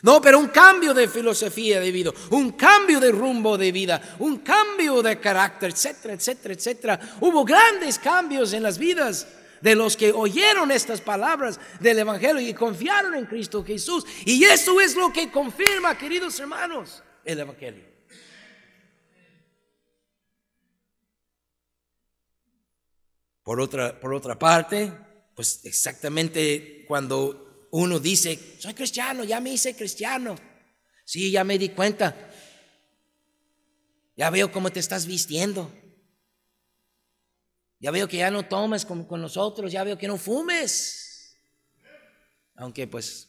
No, 0.00 0.22
pero 0.22 0.38
un 0.38 0.48
cambio 0.48 0.94
de 0.94 1.06
filosofía 1.06 1.80
de 1.80 1.92
vida, 1.92 2.12
un 2.30 2.52
cambio 2.52 2.98
de 2.98 3.12
rumbo 3.12 3.58
de 3.58 3.72
vida, 3.72 4.00
un 4.20 4.38
cambio 4.38 5.02
de 5.02 5.20
carácter, 5.20 5.72
etcétera, 5.72 6.14
etcétera, 6.14 6.54
etcétera. 6.54 7.00
Hubo 7.20 7.44
grandes 7.44 7.98
cambios 7.98 8.54
en 8.54 8.62
las 8.62 8.78
vidas 8.78 9.26
de 9.60 9.74
los 9.74 9.96
que 9.96 10.12
oyeron 10.12 10.70
estas 10.70 11.00
palabras 11.00 11.60
del 11.80 11.98
Evangelio 11.98 12.40
y 12.40 12.54
confiaron 12.54 13.14
en 13.14 13.26
Cristo 13.26 13.64
Jesús. 13.64 14.04
Y 14.24 14.44
eso 14.44 14.80
es 14.80 14.96
lo 14.96 15.12
que 15.12 15.30
confirma, 15.30 15.96
queridos 15.96 16.38
hermanos, 16.40 17.02
el 17.24 17.40
Evangelio. 17.40 17.84
Por 23.42 23.60
otra, 23.60 23.98
por 23.98 24.14
otra 24.14 24.38
parte, 24.38 24.92
pues 25.34 25.64
exactamente 25.64 26.84
cuando 26.86 27.66
uno 27.70 27.98
dice, 27.98 28.38
soy 28.58 28.74
cristiano, 28.74 29.24
ya 29.24 29.40
me 29.40 29.52
hice 29.52 29.74
cristiano. 29.74 30.36
Sí, 31.04 31.30
ya 31.30 31.42
me 31.44 31.58
di 31.58 31.70
cuenta. 31.70 32.30
Ya 34.16 34.30
veo 34.30 34.52
cómo 34.52 34.70
te 34.70 34.80
estás 34.80 35.06
vistiendo. 35.06 35.72
Ya 37.80 37.90
veo 37.90 38.06
que 38.06 38.18
ya 38.18 38.30
no 38.30 38.44
tomes 38.44 38.84
con, 38.84 39.04
con 39.04 39.20
nosotros, 39.20 39.72
ya 39.72 39.82
veo 39.82 39.98
que 39.98 40.06
no 40.06 40.18
fumes. 40.18 41.36
Aunque 42.56 42.86
pues 42.86 43.28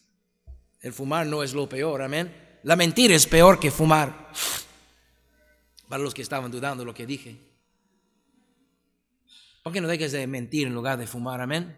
el 0.80 0.92
fumar 0.92 1.26
no 1.26 1.42
es 1.42 1.54
lo 1.54 1.68
peor, 1.68 2.02
amén. 2.02 2.58
La 2.62 2.76
mentira 2.76 3.14
es 3.14 3.26
peor 3.26 3.58
que 3.58 3.70
fumar. 3.70 4.28
Para 5.88 6.02
los 6.02 6.14
que 6.14 6.22
estaban 6.22 6.50
dudando 6.50 6.84
lo 6.84 6.94
que 6.94 7.06
dije. 7.06 7.38
¿Por 9.62 9.72
qué 9.72 9.80
no 9.80 9.88
dejes 9.88 10.12
de 10.12 10.26
mentir 10.26 10.66
en 10.66 10.74
lugar 10.74 10.98
de 10.98 11.06
fumar, 11.06 11.40
amén? 11.40 11.76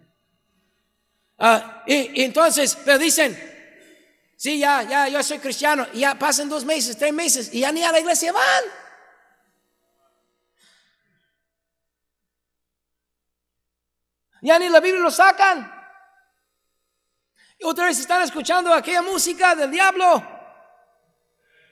Ah, 1.39 1.83
y, 1.87 2.23
entonces, 2.23 2.79
pero 2.85 2.99
dicen, 2.99 3.39
sí, 4.37 4.59
ya, 4.59 4.83
ya, 4.83 5.09
yo 5.09 5.23
soy 5.23 5.39
cristiano, 5.39 5.87
y 5.93 6.01
ya 6.01 6.19
pasan 6.19 6.49
dos 6.49 6.65
meses, 6.65 6.97
tres 6.97 7.13
meses, 7.13 7.53
y 7.53 7.61
ya 7.61 7.73
ni 7.73 7.83
a 7.83 7.93
la 7.93 8.01
iglesia 8.01 8.33
van. 8.33 8.65
Ya 14.45 14.59
ni 14.59 14.69
la 14.69 14.79
Biblia 14.79 15.01
lo 15.01 15.11
sacan. 15.11 15.73
Y 17.59 17.65
otra 17.65 17.87
vez 17.87 17.99
están 17.99 18.21
escuchando 18.21 18.75
aquella 18.75 19.01
música 19.01 19.55
del 19.55 19.71
diablo. 19.71 20.23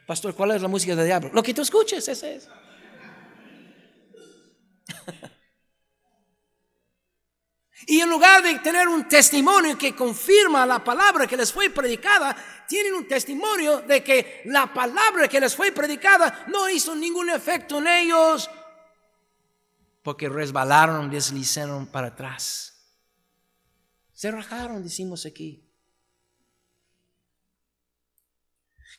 Pastor, 0.06 0.34
¿cuál 0.34 0.52
es 0.52 0.62
la 0.62 0.68
música 0.68 0.96
del 0.96 1.04
diablo? 1.04 1.28
Lo 1.34 1.42
que 1.42 1.52
tú 1.52 1.60
escuches, 1.60 2.08
ese 2.08 2.36
es. 2.36 2.48
Y 7.84 8.00
en 8.00 8.08
lugar 8.08 8.44
de 8.44 8.60
tener 8.60 8.86
un 8.86 9.08
testimonio 9.08 9.76
que 9.76 9.92
confirma 9.92 10.64
la 10.64 10.84
palabra 10.84 11.26
que 11.26 11.36
les 11.36 11.52
fue 11.52 11.68
predicada, 11.68 12.36
tienen 12.68 12.94
un 12.94 13.08
testimonio 13.08 13.80
de 13.80 14.04
que 14.04 14.42
la 14.44 14.72
palabra 14.72 15.26
que 15.26 15.40
les 15.40 15.56
fue 15.56 15.72
predicada 15.72 16.44
no 16.46 16.68
hizo 16.70 16.94
ningún 16.94 17.28
efecto 17.30 17.78
en 17.78 17.88
ellos, 17.88 18.48
porque 20.02 20.28
resbalaron, 20.28 21.10
deslizaron 21.10 21.86
para 21.86 22.08
atrás. 22.08 22.72
Se 24.12 24.30
rajaron, 24.30 24.82
decimos 24.82 25.26
aquí. 25.26 25.68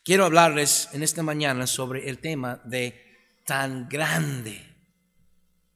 Quiero 0.02 0.26
hablarles 0.26 0.88
en 0.92 1.02
esta 1.02 1.22
mañana 1.22 1.66
sobre 1.66 2.08
el 2.10 2.18
tema 2.18 2.60
de 2.64 3.40
tan 3.46 3.88
grande 3.88 4.74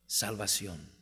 salvación. 0.06 0.98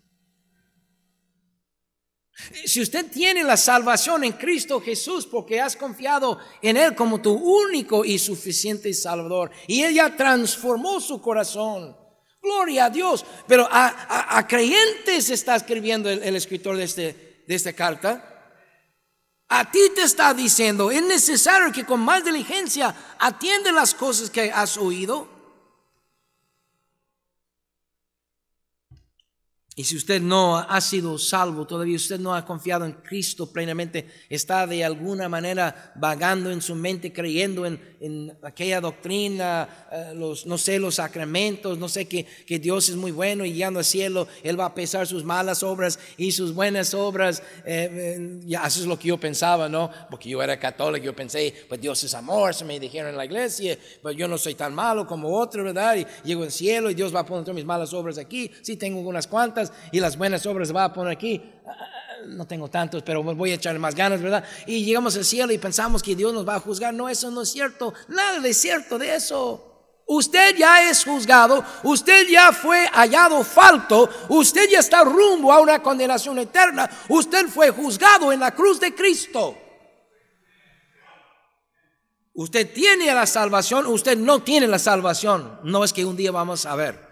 Si 2.67 2.83
usted 2.83 3.11
tiene 3.11 3.43
la 3.43 3.57
salvación 3.57 4.23
en 4.23 4.33
Cristo 4.33 4.81
Jesús 4.81 5.27
porque 5.27 5.61
has 5.61 5.75
confiado 5.75 6.39
en 6.61 6.77
Él 6.77 6.95
como 6.95 7.21
tu 7.21 7.33
único 7.33 8.05
y 8.05 8.19
suficiente 8.19 8.93
Salvador 8.93 9.51
y 9.67 9.83
Él 9.83 9.95
ya 9.95 10.15
transformó 10.15 11.01
su 11.01 11.21
corazón, 11.21 11.97
Gloria 12.47 12.85
a 12.85 12.91
Dios. 12.91 13.25
Pero 13.49 13.69
a, 13.71 14.47
creyentes 14.49 15.31
está 15.31 15.57
escribiendo 15.57 16.09
el, 16.09 16.37
escritor 16.37 16.77
de, 16.77 16.85
este, 16.85 17.43
de 17.47 17.55
esta 17.55 17.73
carta. 17.73 18.33
A 19.49 19.71
ti 19.71 19.81
te 19.95 20.03
está 20.03 20.33
diciendo, 20.33 20.91
es 20.91 21.03
necesario 21.03 21.73
que 21.73 21.85
con 21.85 22.01
más 22.01 22.25
diligencia 22.25 22.95
atiende 23.19 23.73
las 23.73 23.95
cosas 23.95 24.31
que 24.31 24.51
has 24.51 24.77
oído 24.77 25.29
Y 29.79 29.85
si 29.85 29.95
usted 29.95 30.23
no 30.23 30.57
ha 30.57 30.81
sido 30.81 31.19
salvo 31.19 31.67
todavía, 31.67 31.97
usted 31.97 32.19
no 32.19 32.35
ha 32.35 32.47
confiado 32.47 32.87
en 32.87 32.93
Cristo 32.93 33.53
plenamente, 33.53 34.07
está 34.31 34.67
de 34.67 34.83
alguna 34.83 35.29
manera 35.29 35.93
vagando 35.97 36.51
en 36.51 36.63
su 36.63 36.75
mente, 36.75 37.13
creyendo 37.13 37.67
en, 37.67 38.35
aquella 38.43 38.81
doctrina, 38.81 39.69
eh, 39.93 40.13
los, 40.15 40.47
no 40.47 40.57
sé, 40.57 40.79
los 40.79 40.95
sacramentos, 40.95 41.77
no 41.77 41.91
sé 41.91 42.07
que, 42.07 42.25
que, 42.47 42.59
Dios 42.59 42.89
es 42.89 42.97
muy 42.97 43.11
bueno 43.11 43.45
y 43.45 43.53
llegando 43.53 43.81
al 43.81 43.85
cielo, 43.85 44.27
Él 44.43 44.59
va 44.59 44.65
a 44.65 44.75
pesar 44.75 45.07
sus 45.07 45.25
malas 45.25 45.63
obras 45.63 45.99
y 46.17 46.33
sus 46.33 46.55
buenas 46.55 46.95
obras. 46.95 47.43
Eh, 47.67 47.91
eh, 48.17 48.41
ya, 48.47 48.65
eso 48.67 48.81
es 48.81 48.87
lo 48.87 48.99
que 48.99 49.09
yo 49.09 49.19
pensaba, 49.19 49.69
¿no? 49.69 49.91
Porque 50.09 50.31
yo 50.31 50.43
era 50.43 50.59
católico, 50.59 51.05
yo 51.05 51.15
pensé, 51.15 51.53
pues 51.69 51.83
Dios 51.83 52.03
es 52.03 52.15
amor, 52.15 52.55
se 52.55 52.65
me 52.65 52.81
dijeron 52.81 53.11
en 53.11 53.17
la 53.19 53.27
iglesia, 53.27 53.79
pues 54.01 54.17
yo 54.17 54.27
no 54.27 54.39
soy 54.39 54.55
tan 54.55 54.75
malo 54.75 55.07
como 55.07 55.37
otro, 55.37 55.65
¿verdad? 55.65 55.97
Y 55.97 56.07
llego 56.27 56.45
al 56.45 56.53
cielo 56.53 56.91
y 56.91 56.95
Dios 56.95 57.15
va 57.15 57.21
a 57.21 57.27
poner 57.27 57.53
mis 57.53 57.67
malas 57.67 57.93
obras 57.93 58.17
aquí, 58.17 58.51
sí 58.63 58.77
tengo 58.77 59.01
unas 59.01 59.27
cuantas 59.27 59.66
y 59.93 60.01
las 60.01 60.17
buenas 60.17 60.45
obras 60.47 60.75
va 60.75 60.85
a 60.85 60.93
poner 60.93 61.13
aquí. 61.13 61.43
No 62.27 62.47
tengo 62.47 62.69
tantos, 62.69 63.03
pero 63.03 63.23
voy 63.23 63.53
a 63.53 63.55
echarle 63.55 63.79
más 63.79 63.95
ganas, 63.95 64.21
¿verdad? 64.21 64.45
Y 64.67 64.85
llegamos 64.85 65.17
al 65.17 65.25
cielo 65.25 65.53
y 65.53 65.59
pensamos 65.59 66.03
que 66.03 66.17
Dios 66.17 66.33
nos 66.33 66.47
va 66.47 66.57
a 66.57 66.61
juzgar. 66.61 66.93
No, 66.93 67.09
eso 67.09 67.31
no 67.31 67.43
es 67.43 67.51
cierto. 67.51 67.95
Nada 68.09 68.41
de 68.41 68.53
cierto 68.53 68.99
de 68.99 69.15
eso. 69.15 69.73
Usted 70.09 70.57
ya 70.57 70.89
es 70.89 71.05
juzgado, 71.05 71.65
usted 71.83 72.29
ya 72.29 72.53
fue 72.53 72.87
hallado 72.93 73.43
falto, 73.43 74.09
usted 74.29 74.69
ya 74.71 74.79
está 74.79 75.03
rumbo 75.03 75.53
a 75.53 75.61
una 75.61 75.83
condenación 75.83 76.39
eterna, 76.39 76.89
usted 77.09 77.49
fue 77.49 77.71
juzgado 77.71 78.33
en 78.33 78.39
la 78.39 78.55
cruz 78.55 78.79
de 78.79 78.95
Cristo. 78.95 79.59
Usted 82.35 82.73
tiene 82.73 83.07
la 83.15 83.27
salvación, 83.27 83.87
usted 83.87 84.17
no 84.17 84.43
tiene 84.43 84.69
la 84.69 84.79
salvación. 84.79 85.59
No 85.65 85.83
es 85.83 85.93
que 85.93 86.05
un 86.05 86.17
día 86.17 86.31
vamos 86.31 86.67
a 86.67 86.77
ver. 86.77 87.06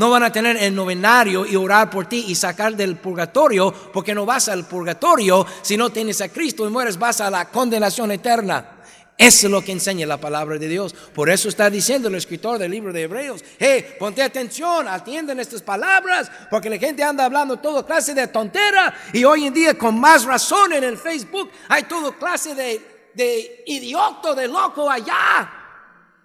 No 0.00 0.08
van 0.08 0.22
a 0.22 0.32
tener 0.32 0.56
el 0.56 0.74
novenario 0.74 1.44
y 1.44 1.56
orar 1.56 1.90
por 1.90 2.06
ti 2.06 2.24
y 2.28 2.34
sacar 2.34 2.74
del 2.74 2.96
purgatorio, 2.96 3.70
porque 3.92 4.14
no 4.14 4.24
vas 4.24 4.48
al 4.48 4.66
purgatorio 4.66 5.46
si 5.60 5.76
no 5.76 5.90
tienes 5.90 6.22
a 6.22 6.30
Cristo 6.30 6.66
y 6.66 6.70
mueres, 6.70 6.98
vas 6.98 7.20
a 7.20 7.28
la 7.28 7.50
condenación 7.50 8.10
eterna. 8.10 8.78
Eso 9.18 9.46
es 9.46 9.50
lo 9.50 9.62
que 9.62 9.72
enseña 9.72 10.06
la 10.06 10.16
palabra 10.16 10.56
de 10.56 10.68
Dios. 10.68 10.94
Por 10.94 11.28
eso 11.28 11.50
está 11.50 11.68
diciendo 11.68 12.08
el 12.08 12.14
escritor 12.14 12.56
del 12.56 12.70
libro 12.70 12.94
de 12.94 13.02
Hebreos, 13.02 13.44
hey, 13.58 13.84
ponte 13.98 14.22
atención, 14.22 14.88
atienden 14.88 15.38
estas 15.38 15.60
palabras, 15.60 16.32
porque 16.50 16.70
la 16.70 16.78
gente 16.78 17.04
anda 17.04 17.26
hablando 17.26 17.58
toda 17.58 17.84
clase 17.84 18.14
de 18.14 18.26
tontera 18.28 18.94
y 19.12 19.24
hoy 19.24 19.48
en 19.48 19.52
día 19.52 19.76
con 19.76 20.00
más 20.00 20.24
razón 20.24 20.72
en 20.72 20.82
el 20.82 20.96
Facebook 20.96 21.50
hay 21.68 21.82
toda 21.82 22.16
clase 22.16 22.54
de, 22.54 23.10
de 23.12 23.64
idiota, 23.66 24.34
de 24.34 24.48
loco 24.48 24.90
allá, 24.90 25.52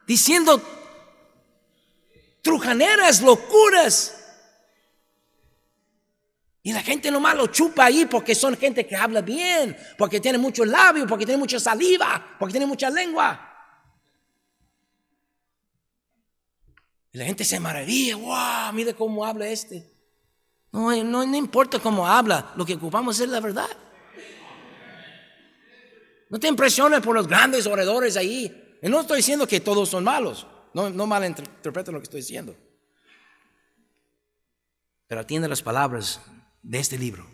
diciendo 0.07 0.61
trujaneras, 2.45 3.23
locuras. 3.23 4.15
Y 6.61 6.71
la 6.71 6.81
gente 6.81 7.09
nomás 7.09 7.35
lo 7.35 7.47
chupa 7.47 7.85
ahí 7.85 8.05
porque 8.05 8.35
son 8.35 8.55
gente 8.55 8.85
que 8.85 8.95
habla 8.95 9.21
bien, 9.21 9.75
porque 9.97 10.19
tiene 10.19 10.37
mucho 10.37 10.63
labio, 10.63 11.07
porque 11.07 11.25
tiene 11.25 11.39
mucha 11.39 11.59
saliva, 11.59 12.37
porque 12.39 12.53
tiene 12.53 12.67
mucha 12.67 12.89
lengua. 12.91 13.51
Y 17.11 17.17
la 17.17 17.25
gente 17.25 17.43
se 17.43 17.59
maravilla, 17.59 18.15
wow, 18.15 18.73
mire 18.73 18.93
cómo 18.93 19.25
habla 19.25 19.47
este. 19.47 19.91
No, 20.71 20.91
no, 21.03 21.25
no 21.25 21.35
importa 21.35 21.79
cómo 21.79 22.07
habla, 22.07 22.53
lo 22.55 22.65
que 22.65 22.75
ocupamos 22.75 23.19
es 23.19 23.29
la 23.29 23.39
verdad. 23.39 23.69
No 26.29 26.39
te 26.39 26.47
impresiones 26.47 27.01
por 27.01 27.15
los 27.15 27.27
grandes 27.27 27.65
oradores 27.65 28.17
ahí. 28.17 28.77
Y 28.83 28.89
no 28.89 29.01
estoy 29.01 29.17
diciendo 29.17 29.47
que 29.47 29.61
todos 29.61 29.89
son 29.89 30.03
malos, 30.03 30.45
no, 30.75 30.89
no 30.89 31.07
malinterpreten 31.07 31.93
lo 31.93 32.01
que 32.01 32.03
estoy 32.03 32.19
diciendo. 32.19 32.53
Pero 35.07 35.21
atiende 35.21 35.47
las 35.47 35.61
palabras 35.61 36.19
de 36.61 36.79
este 36.79 36.97
libro. 36.97 37.25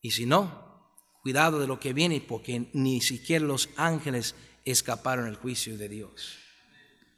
Y 0.00 0.10
si 0.10 0.26
no, 0.26 0.90
cuidado 1.22 1.60
de 1.60 1.68
lo 1.68 1.78
que 1.78 1.92
viene, 1.92 2.20
porque 2.20 2.68
ni 2.72 3.00
siquiera 3.00 3.44
los 3.44 3.68
ángeles 3.76 4.34
escaparon 4.64 5.26
del 5.26 5.36
juicio 5.36 5.78
de 5.78 5.88
Dios, 5.88 6.38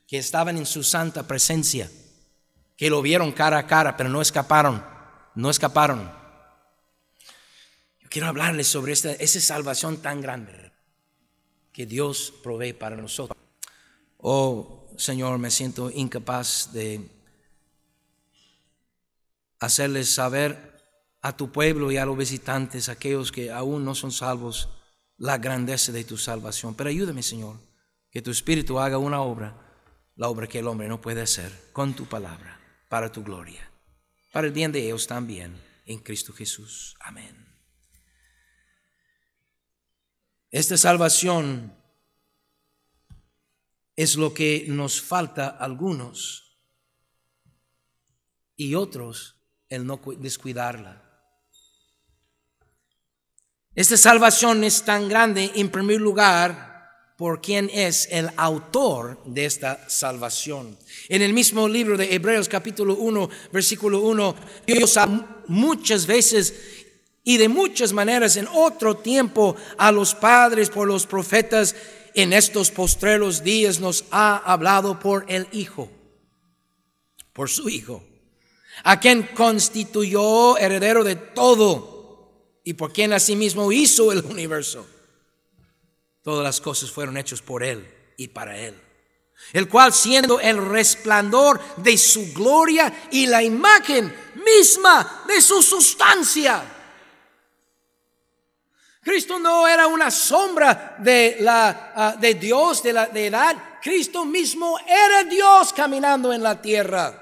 que 0.07 0.19
estaban 0.19 0.59
en 0.59 0.67
su 0.67 0.83
santa 0.83 1.27
presencia, 1.27 1.91
que 2.77 2.91
lo 2.91 3.01
vieron 3.01 3.33
cara 3.33 3.57
a 3.57 3.67
cara, 3.67 3.97
pero 3.97 4.11
no 4.11 4.21
escaparon, 4.21 4.85
no 5.35 5.49
escaparon. 5.49 6.13
Yo 8.01 8.11
quiero 8.11 8.29
hablarles 8.29 8.67
sobre 8.67 8.93
esa 8.93 9.41
salvación 9.41 10.03
tan 10.03 10.21
grande 10.21 10.71
que 11.73 11.87
Dios 11.87 12.35
provee 12.43 12.75
para 12.75 12.97
nosotros. 12.97 13.44
Oh 14.27 14.91
Señor, 14.97 15.39
me 15.39 15.51
siento 15.51 15.91
incapaz 15.91 16.73
de 16.73 17.11
hacerles 19.61 20.15
saber 20.15 20.81
a 21.21 21.37
tu 21.37 21.53
pueblo 21.53 21.93
y 21.93 21.99
a 21.99 22.07
los 22.07 22.17
visitantes, 22.17 22.89
aquellos 22.89 23.31
que 23.31 23.51
aún 23.51 23.85
no 23.85 23.95
son 23.95 24.13
salvos, 24.13 24.71
la 25.19 25.37
grandeza 25.37 25.93
de 25.93 26.05
tu 26.05 26.17
salvación. 26.17 26.75
Pero 26.75 26.89
ayúdame, 26.89 27.23
Señor, 27.23 27.61
que 28.11 28.23
tu 28.23 28.31
Espíritu 28.31 28.79
haga 28.79 28.97
una 28.97 29.21
obra, 29.21 29.61
la 30.17 30.31
obra 30.31 30.47
que 30.47 30.61
el 30.61 30.69
hombre 30.69 30.89
no 30.89 31.03
puede 31.03 31.21
hacer, 31.21 31.53
con 31.75 31.93
tu 31.93 32.07
palabra, 32.07 32.59
para 32.89 33.13
tu 33.13 33.23
gloria, 33.23 33.71
para 34.33 34.47
el 34.47 34.55
bien 34.55 34.73
de 34.73 34.87
ellos 34.87 35.07
también, 35.07 35.61
en 35.85 35.99
Cristo 35.99 36.33
Jesús. 36.33 36.97
Amén. 36.99 37.47
Esta 40.51 40.79
salvación 40.79 41.84
es 43.97 44.17
lo 44.17 44.35
que 44.35 44.65
nos 44.69 45.01
falta 45.01 45.47
a 45.47 45.65
algunos 45.65 46.59
y 48.57 48.75
otros 48.75 49.37
el 49.69 49.87
no 49.87 50.01
descuidarla. 50.19 51.03
Esta 53.75 53.97
salvación 53.97 54.63
es 54.63 54.83
tan 54.85 55.09
grande 55.09 55.51
en 55.57 55.69
primer 55.69 56.01
lugar 56.01 56.75
por 57.17 57.41
quien 57.41 57.71
es 57.73 58.09
el 58.11 58.31
autor 58.37 59.23
de 59.25 59.47
esta 59.47 59.89
salvación. 59.89 60.77
En 61.09 61.23
el 61.23 61.33
mismo 61.33 61.69
libro 61.69 61.97
de 61.97 62.15
Hebreos 62.15 62.49
capítulo 62.49 62.95
1, 62.97 63.29
versículo 63.53 64.01
1, 64.01 64.37
Dios 64.67 64.99
muchas 65.49 66.07
veces 66.07 66.55
y 67.25 67.39
de 67.39 67.49
muchas 67.49 67.93
maneras 67.93 68.37
en 68.37 68.47
otro 68.49 68.97
tiempo 68.97 69.57
a 69.79 69.91
los 69.91 70.15
padres 70.15 70.71
por 70.71 70.87
los 70.87 71.07
profetas 71.07 71.75
en 72.15 72.33
estos 72.33 72.71
postreros 72.71 73.43
días 73.43 73.81
nos 73.81 74.05
ha 74.11 74.37
hablado 74.37 74.99
por 74.99 75.25
el 75.29 75.49
Hijo, 75.53 75.91
por 77.33 77.51
su 77.51 77.69
Hijo 77.69 78.03
a 78.83 78.99
quien 78.99 79.23
constituyó 79.35 80.59
heredero 80.59 81.05
de 81.05 81.17
todo 81.17 82.61
y 82.65 82.75
por 82.75 82.93
quien 82.93 83.13
asimismo 83.13 83.71
hizo 83.71 84.11
el 84.11 84.25
universo. 84.25 84.87
Todas 86.23 86.43
las 86.43 86.61
cosas 86.61 86.91
fueron 86.91 87.17
hechas 87.17 87.43
por 87.43 87.63
Él 87.63 87.87
y 88.17 88.29
para 88.29 88.59
Él, 88.59 88.75
el 89.53 89.69
cual 89.69 89.93
siendo 89.93 90.41
el 90.41 90.57
resplandor 90.65 91.61
de 91.77 91.97
su 91.99 92.33
gloria 92.33 93.09
y 93.11 93.27
la 93.27 93.43
imagen 93.43 94.13
misma 94.45 95.25
de 95.29 95.41
su 95.41 95.63
sustancia. 95.63 96.74
Cristo 99.05 99.39
no 99.39 99.69
era 99.69 99.87
una 99.87 100.11
sombra 100.11 100.97
de, 100.99 101.37
la, 101.41 101.93
ah, 101.95 102.17
de 102.19 102.35
Dios, 102.35 102.83
de 102.83 102.93
la 102.93 103.07
de 103.07 103.27
edad. 103.27 103.57
Cristo 103.83 104.25
mismo 104.25 104.79
era 104.79 105.25
Dios 105.25 105.73
caminando 105.75 106.33
en 106.33 106.43
la 106.43 106.61
tierra 106.61 107.21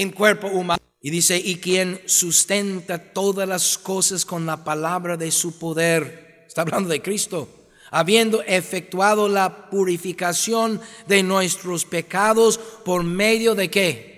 en 0.00 0.10
cuerpo 0.12 0.46
humano. 0.48 0.80
Y 1.02 1.10
dice, 1.10 1.38
y 1.38 1.56
quien 1.56 2.00
sustenta 2.06 3.12
todas 3.12 3.48
las 3.48 3.78
cosas 3.78 4.24
con 4.24 4.46
la 4.46 4.64
palabra 4.64 5.16
de 5.16 5.30
su 5.30 5.58
poder. 5.58 6.44
Está 6.46 6.62
hablando 6.62 6.88
de 6.88 7.02
Cristo. 7.02 7.48
Habiendo 7.90 8.42
efectuado 8.42 9.28
la 9.28 9.68
purificación 9.70 10.80
de 11.06 11.22
nuestros 11.22 11.84
pecados 11.84 12.58
por 12.58 13.02
medio 13.02 13.54
de 13.54 13.70
qué? 13.70 14.10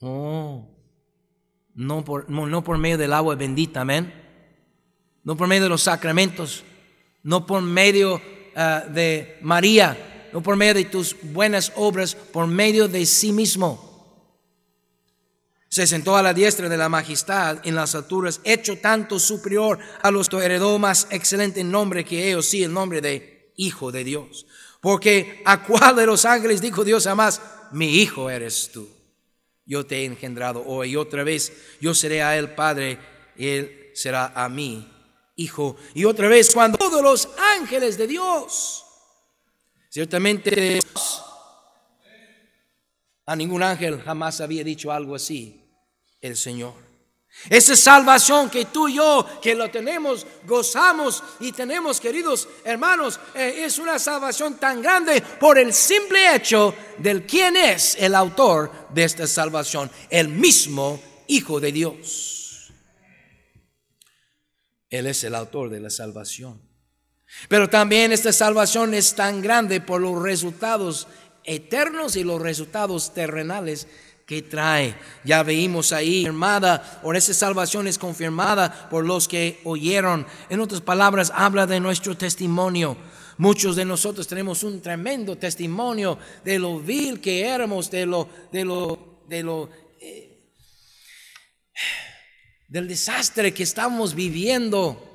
Oh, 0.00 0.69
no 1.74 2.04
por, 2.04 2.28
no, 2.28 2.64
por 2.64 2.78
medio 2.78 2.98
del 2.98 3.12
agua 3.12 3.34
bendita, 3.34 3.82
amén. 3.82 4.12
No 5.24 5.36
por 5.36 5.48
medio 5.48 5.64
de 5.64 5.68
los 5.68 5.82
sacramentos. 5.82 6.64
No 7.22 7.46
por 7.46 7.62
medio 7.62 8.20
ah, 8.56 8.84
de 8.88 9.38
María 9.42 10.10
no 10.32 10.42
por 10.42 10.56
medio 10.56 10.74
de 10.74 10.84
tus 10.84 11.16
buenas 11.22 11.72
obras, 11.76 12.14
por 12.14 12.46
medio 12.46 12.88
de 12.88 13.06
sí 13.06 13.32
mismo. 13.32 13.88
Se 15.68 15.86
sentó 15.86 16.16
a 16.16 16.22
la 16.22 16.34
diestra 16.34 16.68
de 16.68 16.76
la 16.76 16.88
majestad 16.88 17.58
en 17.64 17.76
las 17.76 17.94
alturas, 17.94 18.40
hecho 18.42 18.78
tanto 18.78 19.18
superior 19.18 19.78
a 20.02 20.10
los 20.10 20.28
que 20.28 20.38
heredó 20.38 20.78
más 20.78 21.06
excelente 21.10 21.62
nombre 21.62 22.04
que 22.04 22.28
ellos, 22.28 22.46
sí, 22.46 22.64
el 22.64 22.72
nombre 22.72 23.00
de 23.00 23.52
Hijo 23.56 23.92
de 23.92 24.04
Dios. 24.04 24.46
Porque 24.80 25.42
a 25.44 25.62
cuál 25.62 25.94
de 25.94 26.06
los 26.06 26.24
ángeles 26.24 26.60
dijo 26.60 26.82
Dios 26.82 27.04
jamás, 27.04 27.40
mi 27.72 28.00
hijo 28.00 28.30
eres 28.30 28.70
tú. 28.72 28.88
Yo 29.70 29.86
te 29.86 30.00
he 30.00 30.04
engendrado 30.04 30.64
hoy 30.66 30.90
y 30.90 30.96
otra 30.96 31.22
vez 31.22 31.52
yo 31.80 31.94
seré 31.94 32.22
a 32.22 32.36
él 32.36 32.56
padre, 32.56 32.98
y 33.36 33.46
él 33.46 33.90
será 33.94 34.32
a 34.34 34.48
mí 34.48 34.92
hijo. 35.36 35.76
Y 35.94 36.06
otra 36.06 36.26
vez 36.26 36.52
cuando 36.52 36.76
todos 36.76 37.00
los 37.00 37.28
ángeles 37.56 37.96
de 37.96 38.08
Dios 38.08 38.84
Ciertamente 39.88 40.80
a 43.26 43.36
ningún 43.36 43.62
ángel 43.62 44.00
jamás 44.00 44.40
había 44.40 44.64
dicho 44.64 44.90
algo 44.90 45.14
así 45.14 45.64
el 46.20 46.36
Señor. 46.36 46.89
Esa 47.48 47.74
salvación 47.74 48.50
que 48.50 48.66
tú 48.66 48.88
y 48.88 48.96
yo, 48.96 49.26
que 49.40 49.54
lo 49.54 49.70
tenemos, 49.70 50.26
gozamos 50.46 51.22
y 51.40 51.52
tenemos, 51.52 52.00
queridos 52.00 52.48
hermanos, 52.64 53.18
eh, 53.34 53.64
es 53.64 53.78
una 53.78 53.98
salvación 53.98 54.56
tan 54.56 54.82
grande 54.82 55.22
por 55.38 55.58
el 55.58 55.72
simple 55.72 56.34
hecho 56.34 56.74
del 56.98 57.26
quién 57.26 57.56
es 57.56 57.96
el 57.98 58.14
autor 58.14 58.70
de 58.90 59.04
esta 59.04 59.26
salvación, 59.26 59.90
el 60.10 60.28
mismo 60.28 61.00
Hijo 61.28 61.60
de 61.60 61.70
Dios. 61.70 62.72
Él 64.90 65.06
es 65.06 65.22
el 65.22 65.36
autor 65.36 65.70
de 65.70 65.78
la 65.78 65.90
salvación. 65.90 66.60
Pero 67.48 67.70
también 67.70 68.10
esta 68.10 68.32
salvación 68.32 68.92
es 68.94 69.14
tan 69.14 69.40
grande 69.40 69.80
por 69.80 70.00
los 70.00 70.20
resultados 70.20 71.06
eternos 71.44 72.16
y 72.16 72.24
los 72.24 72.42
resultados 72.42 73.14
terrenales 73.14 73.86
que 74.30 74.42
trae. 74.42 74.94
Ya 75.24 75.42
veímos 75.42 75.92
ahí, 75.92 76.22
confirmada, 76.22 77.00
o 77.02 77.12
esa 77.12 77.34
salvación 77.34 77.88
es 77.88 77.98
confirmada 77.98 78.88
por 78.88 79.04
los 79.04 79.26
que 79.26 79.60
oyeron. 79.64 80.24
En 80.48 80.60
otras 80.60 80.80
palabras, 80.80 81.32
habla 81.34 81.66
de 81.66 81.80
nuestro 81.80 82.16
testimonio. 82.16 82.96
Muchos 83.38 83.74
de 83.74 83.84
nosotros 83.84 84.28
tenemos 84.28 84.62
un 84.62 84.80
tremendo 84.80 85.36
testimonio 85.36 86.16
de 86.44 86.60
lo 86.60 86.78
vil 86.78 87.20
que 87.20 87.44
éramos, 87.44 87.90
de 87.90 88.06
lo, 88.06 88.28
de 88.52 88.64
lo, 88.64 89.24
de 89.26 89.42
lo, 89.42 89.68
eh, 90.00 90.52
del 92.68 92.86
desastre 92.86 93.52
que 93.52 93.64
estamos 93.64 94.14
viviendo 94.14 95.08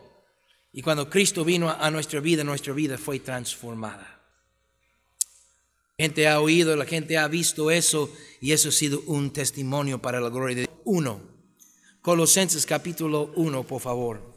Y 0.74 0.82
cuando 0.82 1.10
Cristo 1.10 1.46
vino 1.46 1.70
a 1.70 1.90
nuestra 1.90 2.20
vida, 2.20 2.44
nuestra 2.44 2.74
vida 2.74 2.98
fue 2.98 3.20
transformada. 3.20 4.15
Gente 5.98 6.28
ha 6.28 6.42
oído, 6.42 6.76
la 6.76 6.86
gente 6.86 7.18
ha 7.18 7.28
visto 7.28 7.72
eso 7.72 8.12
y 8.42 8.52
eso 8.52 8.70
ha 8.70 8.72
sido 8.74 9.02
un 9.08 9.32
testimonio 9.32 10.02
para 10.02 10.20
la 10.20 10.30
gloria 10.30 10.56
de 10.56 10.62
Dios. 10.64 10.76
Uno, 10.84 11.22
Colosenses 12.02 12.66
capítulo 12.66 13.32
1, 13.36 13.64
por 13.66 13.82
favor. 13.82 14.36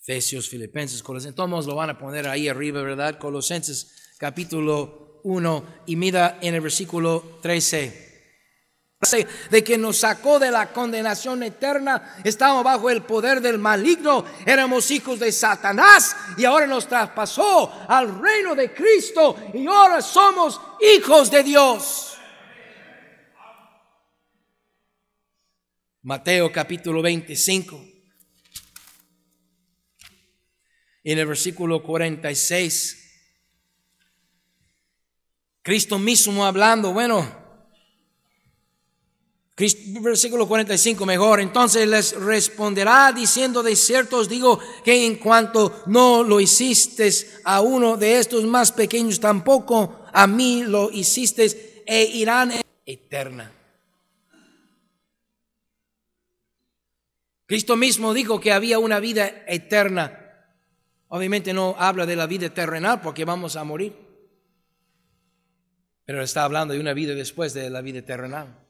Efesios, 0.00 0.48
Filipenses, 0.48 1.02
Colosenses, 1.02 1.36
todos 1.36 1.66
lo 1.66 1.74
van 1.74 1.90
a 1.90 1.98
poner 1.98 2.28
ahí 2.28 2.48
arriba, 2.48 2.82
¿verdad? 2.82 3.18
Colosenses 3.18 4.14
capítulo 4.18 5.20
1 5.24 5.82
y 5.86 5.96
mira 5.96 6.38
en 6.42 6.54
el 6.54 6.60
versículo 6.60 7.38
13 7.42 8.11
de 9.50 9.64
que 9.64 9.76
nos 9.76 9.98
sacó 9.98 10.38
de 10.38 10.52
la 10.52 10.72
condenación 10.72 11.42
eterna, 11.42 12.20
estábamos 12.22 12.62
bajo 12.62 12.88
el 12.88 13.02
poder 13.02 13.40
del 13.40 13.58
maligno, 13.58 14.24
éramos 14.46 14.92
hijos 14.92 15.18
de 15.18 15.32
Satanás 15.32 16.14
y 16.38 16.44
ahora 16.44 16.68
nos 16.68 16.86
traspasó 16.86 17.72
al 17.88 18.20
reino 18.22 18.54
de 18.54 18.72
Cristo 18.72 19.36
y 19.54 19.66
ahora 19.66 20.00
somos 20.00 20.60
hijos 20.80 21.32
de 21.32 21.42
Dios. 21.42 22.16
Mateo 26.02 26.52
capítulo 26.52 27.02
25. 27.02 27.84
En 31.02 31.18
el 31.18 31.26
versículo 31.26 31.82
46, 31.82 32.98
Cristo 35.62 35.98
mismo 35.98 36.46
hablando, 36.46 36.92
bueno, 36.92 37.41
versículo 39.56 40.48
45 40.48 41.04
mejor, 41.04 41.40
entonces 41.40 41.86
les 41.86 42.16
responderá 42.18 43.12
diciendo 43.12 43.62
de 43.62 43.76
cierto 43.76 44.16
os 44.16 44.28
digo 44.28 44.58
que 44.82 45.06
en 45.06 45.16
cuanto 45.16 45.82
no 45.86 46.22
lo 46.22 46.40
hiciste 46.40 47.10
a 47.44 47.60
uno 47.60 47.96
de 47.96 48.18
estos 48.18 48.44
más 48.44 48.72
pequeños, 48.72 49.20
tampoco 49.20 50.06
a 50.12 50.26
mí 50.26 50.64
lo 50.64 50.90
hiciste 50.90 51.84
e 51.86 52.04
irán 52.04 52.52
eterna. 52.86 53.52
Cristo 57.46 57.76
mismo 57.76 58.14
dijo 58.14 58.40
que 58.40 58.52
había 58.52 58.78
una 58.78 58.98
vida 58.98 59.44
eterna. 59.46 60.18
Obviamente 61.08 61.52
no 61.52 61.76
habla 61.78 62.06
de 62.06 62.16
la 62.16 62.26
vida 62.26 62.48
terrenal 62.48 63.02
porque 63.02 63.26
vamos 63.26 63.56
a 63.56 63.64
morir. 63.64 63.94
Pero 66.06 66.22
está 66.22 66.44
hablando 66.44 66.72
de 66.72 66.80
una 66.80 66.94
vida 66.94 67.14
después 67.14 67.52
de 67.52 67.68
la 67.68 67.82
vida 67.82 68.00
terrenal. 68.00 68.61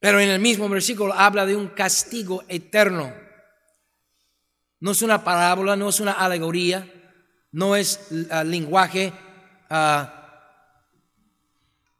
Pero 0.00 0.18
en 0.18 0.30
el 0.30 0.40
mismo 0.40 0.68
versículo 0.68 1.12
habla 1.12 1.44
de 1.44 1.54
un 1.54 1.68
castigo 1.68 2.42
eterno. 2.48 3.14
No 4.80 4.92
es 4.92 5.02
una 5.02 5.22
parábola, 5.22 5.76
no 5.76 5.90
es 5.90 6.00
una 6.00 6.12
alegoría, 6.12 6.90
no 7.52 7.76
es 7.76 8.08
uh, 8.10 8.42
lenguaje 8.44 9.12
uh, 9.70 10.04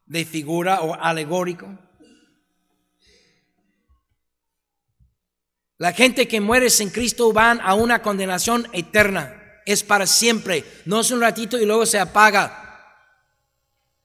de 0.06 0.24
figura 0.24 0.80
o 0.80 0.94
alegórico. 0.94 1.68
La 5.76 5.92
gente 5.92 6.26
que 6.26 6.40
muere 6.40 6.70
sin 6.70 6.90
Cristo 6.90 7.32
van 7.32 7.60
a 7.62 7.74
una 7.74 8.02
condenación 8.02 8.66
eterna. 8.72 9.36
Es 9.66 9.82
para 9.82 10.06
siempre. 10.06 10.64
No 10.84 11.00
es 11.00 11.10
un 11.10 11.20
ratito 11.20 11.58
y 11.58 11.66
luego 11.66 11.84
se 11.86 11.98
apaga. 11.98 12.69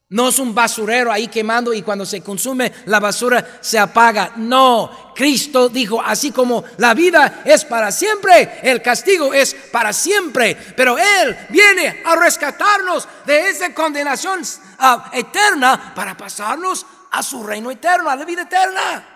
No 0.10 0.30
es 0.30 0.38
un 0.38 0.54
basurero 0.54 1.12
ahí 1.12 1.28
quemando 1.28 1.74
y 1.74 1.82
cuando 1.82 2.06
se 2.06 2.22
consume 2.22 2.72
la 2.86 3.00
basura 3.00 3.58
se 3.60 3.80
apaga. 3.80 4.34
No, 4.36 5.13
Cristo 5.15 5.68
dijo, 5.68 6.00
así 6.00 6.32
como 6.32 6.63
la 6.78 6.94
vida 6.94 7.41
es 7.44 7.65
para 7.65 7.91
siempre, 7.91 8.60
el 8.62 8.84
castigo 8.84 9.34
es 9.34 9.56
para 9.72 9.91
siempre. 9.94 10.56
Pero 10.78 10.96
Él 10.98 11.36
viene 11.50 12.04
a 12.06 12.15
rescatarnos 12.15 13.08
de 13.26 13.50
esa 13.50 13.74
condenación 13.74 14.41
ah, 14.78 15.10
eterna 15.12 15.94
para 15.96 16.15
pasarnos 16.15 16.86
a 17.12 17.24
su 17.24 17.44
reino 17.44 17.72
eterno, 17.72 18.10
a 18.10 18.15
la 18.15 18.26
vida 18.26 18.44
eterna. 18.44 19.12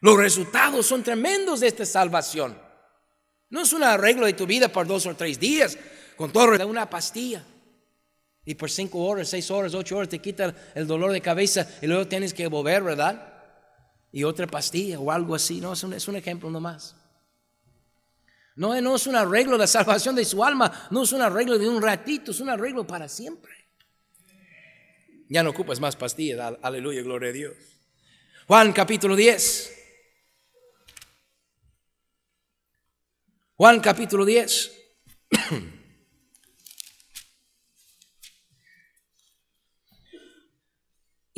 Los 0.00 0.16
resultados 0.16 0.86
son 0.86 1.02
tremendos 1.02 1.60
de 1.60 1.66
esta 1.68 1.84
salvación. 1.84 2.58
No 3.50 3.60
es 3.60 3.72
un 3.74 3.82
arreglo 3.82 4.24
de 4.24 4.32
tu 4.32 4.46
vida 4.46 4.68
por 4.68 4.86
dos 4.86 5.04
o 5.04 5.14
tres 5.14 5.38
días, 5.38 5.76
con 6.16 6.32
todo 6.32 6.66
una 6.66 6.88
pastilla. 6.88 7.44
Y 8.48 8.54
por 8.54 8.70
cinco 8.70 9.00
horas, 9.00 9.28
seis 9.28 9.50
horas, 9.50 9.74
ocho 9.74 9.96
horas 9.96 10.08
te 10.08 10.20
quita 10.20 10.54
el 10.76 10.86
dolor 10.86 11.10
de 11.10 11.20
cabeza 11.20 11.68
y 11.82 11.88
luego 11.88 12.06
tienes 12.06 12.32
que 12.32 12.46
volver, 12.46 12.80
¿verdad? 12.84 13.34
Y 14.12 14.22
otra 14.22 14.46
pastilla 14.46 15.00
o 15.00 15.10
algo 15.10 15.34
así. 15.34 15.60
No, 15.60 15.72
es 15.72 15.82
un, 15.82 15.92
es 15.92 16.06
un 16.06 16.14
ejemplo 16.14 16.48
nomás. 16.48 16.94
No, 18.54 18.80
no 18.80 18.94
es 18.94 19.06
un 19.08 19.16
arreglo 19.16 19.58
la 19.58 19.66
salvación 19.66 20.14
de 20.14 20.24
su 20.24 20.44
alma, 20.44 20.88
no 20.92 21.02
es 21.02 21.10
un 21.10 21.22
arreglo 21.22 21.58
de 21.58 21.68
un 21.68 21.82
ratito, 21.82 22.30
es 22.30 22.38
un 22.38 22.48
arreglo 22.48 22.86
para 22.86 23.08
siempre. 23.08 23.52
Ya 25.28 25.42
no 25.42 25.50
ocupas 25.50 25.80
más 25.80 25.96
pastillas, 25.96 26.56
aleluya, 26.62 27.02
gloria 27.02 27.30
a 27.30 27.32
Dios. 27.32 27.54
Juan 28.46 28.72
capítulo 28.72 29.16
10. 29.16 29.72
Juan 33.56 33.80
capítulo 33.80 34.24
10. 34.24 34.72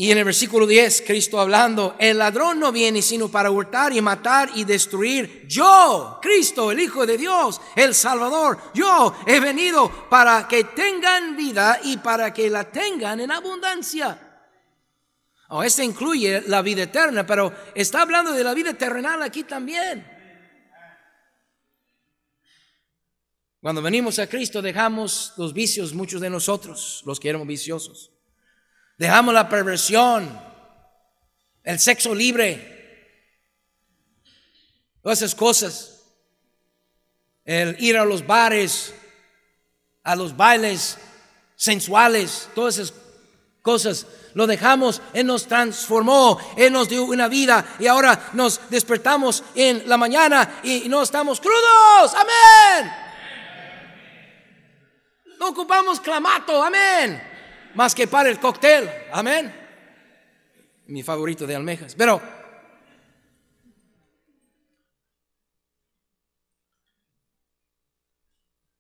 Y 0.01 0.13
en 0.13 0.19
el 0.19 0.25
versículo 0.25 0.65
10, 0.65 1.03
Cristo 1.05 1.41
hablando, 1.41 1.97
el 1.99 2.19
ladrón 2.19 2.61
no 2.61 2.71
viene 2.71 3.03
sino 3.03 3.29
para 3.29 3.51
hurtar 3.51 3.93
y 3.93 4.01
matar 4.01 4.49
y 4.55 4.63
destruir. 4.63 5.45
Yo, 5.49 6.21
Cristo, 6.23 6.71
el 6.71 6.79
Hijo 6.79 7.05
de 7.05 7.19
Dios, 7.19 7.61
el 7.75 7.97
Salvador, 7.97 8.61
yo 8.75 9.17
he 9.27 9.41
venido 9.41 9.91
para 10.09 10.47
que 10.47 10.63
tengan 10.63 11.37
vida 11.37 11.81
y 11.83 11.97
para 11.97 12.33
que 12.33 12.49
la 12.49 12.71
tengan 12.71 13.19
en 13.19 13.33
abundancia. 13.33 14.47
Oh, 15.49 15.65
este 15.65 15.83
incluye 15.83 16.43
la 16.47 16.63
vida 16.63 16.85
eterna, 16.85 17.27
pero 17.27 17.53
está 17.75 18.03
hablando 18.03 18.31
de 18.31 18.45
la 18.45 18.55
vida 18.55 18.75
terrenal 18.75 19.21
aquí 19.21 19.43
también. 19.43 20.07
Cuando 23.61 23.83
venimos 23.83 24.21
a 24.21 24.29
Cristo 24.29 24.63
dejamos 24.63 25.33
los 25.37 25.53
vicios, 25.53 25.93
muchos 25.93 26.21
de 26.21 26.31
nosotros, 26.31 27.03
los 27.05 27.19
que 27.19 27.31
éramos 27.31 27.49
viciosos. 27.49 28.13
Dejamos 28.99 29.33
la 29.33 29.49
perversión, 29.49 30.29
el 31.63 31.79
sexo 31.79 32.13
libre, 32.13 33.29
todas 35.01 35.19
esas 35.19 35.37
cosas. 35.37 35.95
El 37.45 37.77
ir 37.83 37.97
a 37.97 38.05
los 38.05 38.27
bares, 38.27 38.93
a 40.03 40.17
los 40.17 40.37
bailes 40.37 40.99
sensuales, 41.55 42.49
todas 42.57 42.77
esas 42.77 42.95
cosas. 43.63 44.05
Lo 44.35 44.49
dejamos, 44.49 45.01
Él 45.15 45.27
nos 45.27 45.47
transformó, 45.47 46.39
Él 46.57 46.73
nos 46.73 46.89
dio 46.89 47.05
una 47.05 47.29
vida 47.29 47.77
y 47.79 47.87
ahora 47.87 48.31
nos 48.33 48.69
despertamos 48.69 49.45
en 49.55 49.89
la 49.89 49.97
mañana 49.97 50.61
y 50.65 50.89
no 50.89 51.03
estamos 51.03 51.41
crudos. 51.41 52.15
Amén. 52.15 52.93
No 55.39 55.51
ocupamos 55.51 56.01
clamato. 56.01 56.63
Amén 56.63 57.28
más 57.79 57.95
que 57.95 58.09
para 58.09 58.29
el 58.29 58.41
cóctel. 58.41 58.91
Amén. 59.13 59.55
Mi 60.89 61.05
favorito 61.05 61.47
de 61.47 61.55
almejas. 61.55 61.95
Pero 61.95 62.21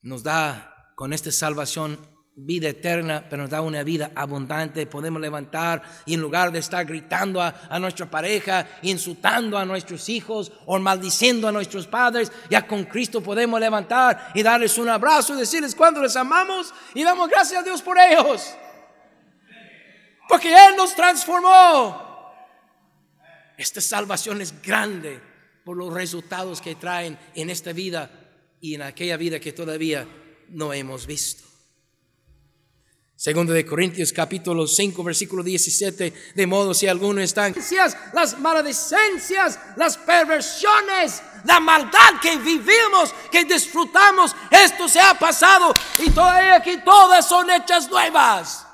nos 0.03 0.25
da 0.25 0.93
con 0.97 1.13
esta 1.13 1.31
salvación 1.31 1.97
vida 2.35 2.71
eterna, 2.71 3.25
pero 3.31 3.43
nos 3.43 3.51
da 3.51 3.61
una 3.61 3.85
vida 3.85 4.11
abundante. 4.17 4.85
Podemos 4.87 5.23
levantar 5.23 5.81
y 6.05 6.15
en 6.15 6.21
lugar 6.21 6.51
de 6.51 6.59
estar 6.59 6.85
gritando 6.85 7.41
a, 7.41 7.55
a, 7.71 7.79
nuestra 7.79 8.11
pareja, 8.11 8.67
insultando 8.83 9.57
a 9.57 9.65
nuestros 9.65 10.09
hijos 10.09 10.51
o 10.67 10.77
maldiciendo 10.81 11.47
a 11.47 11.53
nuestros 11.53 11.87
padres, 11.87 12.33
ya 12.51 12.67
con 12.67 12.83
Cristo 12.83 13.23
podemos 13.23 13.61
levantar 13.61 14.33
y 14.35 14.43
darles 14.43 14.77
un 14.77 14.89
abrazo 14.89 15.37
y 15.37 15.39
decirles 15.39 15.77
cuando 15.77 16.03
les 16.03 16.17
amamos 16.17 16.75
y 16.95 17.05
damos 17.05 17.29
gracias 17.29 17.61
a 17.61 17.65
Dios 17.65 17.81
por 17.81 17.97
ellos. 17.97 18.57
Porque 20.29 20.49
Él 20.49 20.77
nos 20.77 20.95
transformó. 20.95 22.07
Esta 23.57 23.81
salvación 23.81 24.41
es 24.41 24.61
grande 24.63 25.21
por 25.65 25.77
los 25.77 25.93
resultados 25.93 26.61
que 26.61 26.77
traen 26.77 27.19
en 27.35 27.51
esta 27.51 27.73
vida 27.73 28.11
y 28.61 28.75
en 28.75 28.83
aquella 28.83 29.17
vida 29.17 29.41
que 29.41 29.53
todavía 29.53 30.07
no 30.51 30.73
hemos 30.73 31.07
visto. 31.07 31.49
Segundo 33.17 33.53
de 33.53 33.67
Corintios 33.67 34.13
capítulo 34.13 34.69
5 34.69 35.03
versículo 35.03 35.43
17, 35.43 36.33
de 36.37 36.47
modo 36.47 36.73
si 36.73 36.87
alguno 36.87 37.21
está 37.21 37.53
las 38.13 38.39
maledicencias, 38.39 39.59
las 39.77 39.97
perversiones, 39.99 41.21
la 41.45 41.59
maldad 41.59 42.21
que 42.23 42.37
vivimos, 42.37 43.13
que 43.33 43.45
disfrutamos, 43.45 44.37
esto 44.53 44.89
se 44.89 45.01
ha 45.01 45.15
pasado 45.15 45.75
y 45.99 46.11
todavía 46.11 46.59
aquí 46.59 46.79
todas 46.85 47.29
son 47.29 47.51
hechas 47.51 47.91
nuevas. 47.91 48.68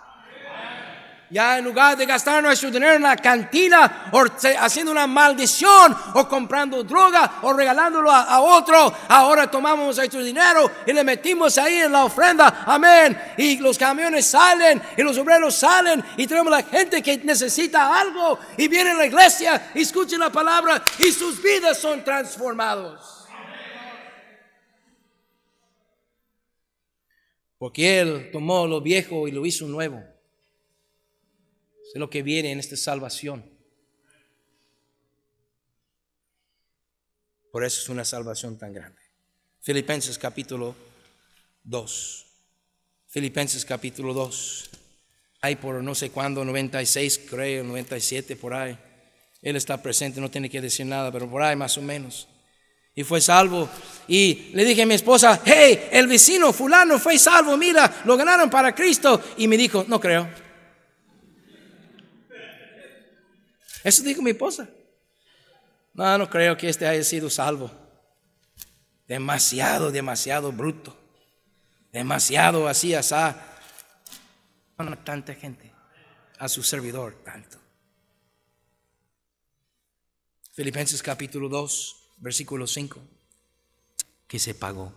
Ya 1.34 1.58
en 1.58 1.64
lugar 1.64 1.96
de 1.96 2.06
gastar 2.06 2.40
nuestro 2.40 2.70
dinero 2.70 2.94
en 2.94 3.02
la 3.02 3.16
cantina 3.16 4.08
o 4.12 4.24
haciendo 4.60 4.92
una 4.92 5.08
maldición 5.08 5.92
o 6.14 6.28
comprando 6.28 6.84
droga 6.84 7.40
o 7.42 7.52
regalándolo 7.52 8.08
a, 8.08 8.40
otro, 8.40 8.92
ahora 9.08 9.50
tomamos 9.50 9.96
nuestro 9.96 10.22
dinero 10.22 10.70
y 10.86 10.92
le 10.92 11.02
metimos 11.02 11.58
ahí 11.58 11.74
en 11.78 11.90
la 11.90 12.04
ofrenda. 12.04 12.62
Amén. 12.64 13.20
Y 13.36 13.56
los 13.56 13.76
camiones 13.76 14.26
salen 14.26 14.80
y 14.96 15.02
los 15.02 15.18
obreros 15.18 15.56
salen 15.56 16.04
y 16.16 16.24
tenemos 16.28 16.52
la 16.52 16.62
gente 16.62 17.02
que 17.02 17.18
necesita 17.18 17.98
algo 17.98 18.38
y 18.56 18.68
viene 18.68 18.90
a 18.90 18.94
la 18.94 19.06
iglesia 19.06 19.72
y 19.74 19.82
escucha 19.82 20.16
la 20.16 20.30
palabra 20.30 20.84
y 21.00 21.10
sus 21.10 21.42
vidas 21.42 21.78
son 21.78 22.04
transformados. 22.04 23.26
Porque 27.58 27.98
Él 27.98 28.30
tomó 28.30 28.68
lo 28.68 28.80
viejo 28.80 29.26
y 29.26 29.32
lo 29.32 29.44
hizo 29.44 29.66
nuevo 29.66 30.13
es 31.94 32.00
lo 32.00 32.10
que 32.10 32.24
viene 32.24 32.50
en 32.50 32.58
esta 32.58 32.76
salvación. 32.76 33.48
Por 37.52 37.64
eso 37.64 37.80
es 37.80 37.88
una 37.88 38.04
salvación 38.04 38.58
tan 38.58 38.72
grande. 38.72 39.00
Filipenses 39.60 40.18
capítulo 40.18 40.74
2. 41.62 42.26
Filipenses 43.06 43.64
capítulo 43.64 44.12
2. 44.12 44.70
Ahí 45.42 45.54
por 45.54 45.80
no 45.84 45.94
sé 45.94 46.10
cuándo, 46.10 46.44
96 46.44 47.26
creo, 47.30 47.62
97 47.62 48.34
por 48.34 48.54
ahí. 48.54 48.76
Él 49.40 49.54
está 49.54 49.80
presente, 49.80 50.20
no 50.20 50.32
tiene 50.32 50.50
que 50.50 50.60
decir 50.60 50.86
nada, 50.86 51.12
pero 51.12 51.30
por 51.30 51.42
ahí 51.42 51.54
más 51.54 51.78
o 51.78 51.82
menos. 51.82 52.26
Y 52.92 53.04
fue 53.04 53.20
salvo. 53.20 53.68
Y 54.08 54.50
le 54.52 54.64
dije 54.64 54.82
a 54.82 54.86
mi 54.86 54.94
esposa, 54.94 55.40
hey, 55.44 55.90
el 55.92 56.08
vecino 56.08 56.52
fulano 56.52 56.98
fue 56.98 57.20
salvo, 57.20 57.56
mira, 57.56 58.02
lo 58.04 58.16
ganaron 58.16 58.50
para 58.50 58.74
Cristo. 58.74 59.22
Y 59.36 59.46
me 59.46 59.56
dijo, 59.56 59.84
no 59.86 60.00
creo. 60.00 60.43
Eso 63.84 64.02
dijo 64.02 64.22
mi 64.22 64.30
esposa. 64.30 64.68
No, 65.92 66.18
no 66.18 66.28
creo 66.28 66.56
que 66.56 66.70
este 66.70 66.86
haya 66.86 67.04
sido 67.04 67.28
salvo. 67.28 67.70
Demasiado, 69.06 69.92
demasiado 69.92 70.50
bruto. 70.50 70.96
Demasiado 71.92 72.66
así, 72.66 72.94
asá. 72.94 73.36
No, 74.78 74.98
tanta 74.98 75.34
gente. 75.34 75.70
A 76.38 76.48
su 76.48 76.62
servidor, 76.62 77.22
tanto. 77.22 77.58
Filipenses 80.54 81.02
capítulo 81.02 81.48
2, 81.50 81.96
versículo 82.18 82.66
5. 82.66 83.00
Que 84.26 84.38
se 84.38 84.54
pagó. 84.54 84.94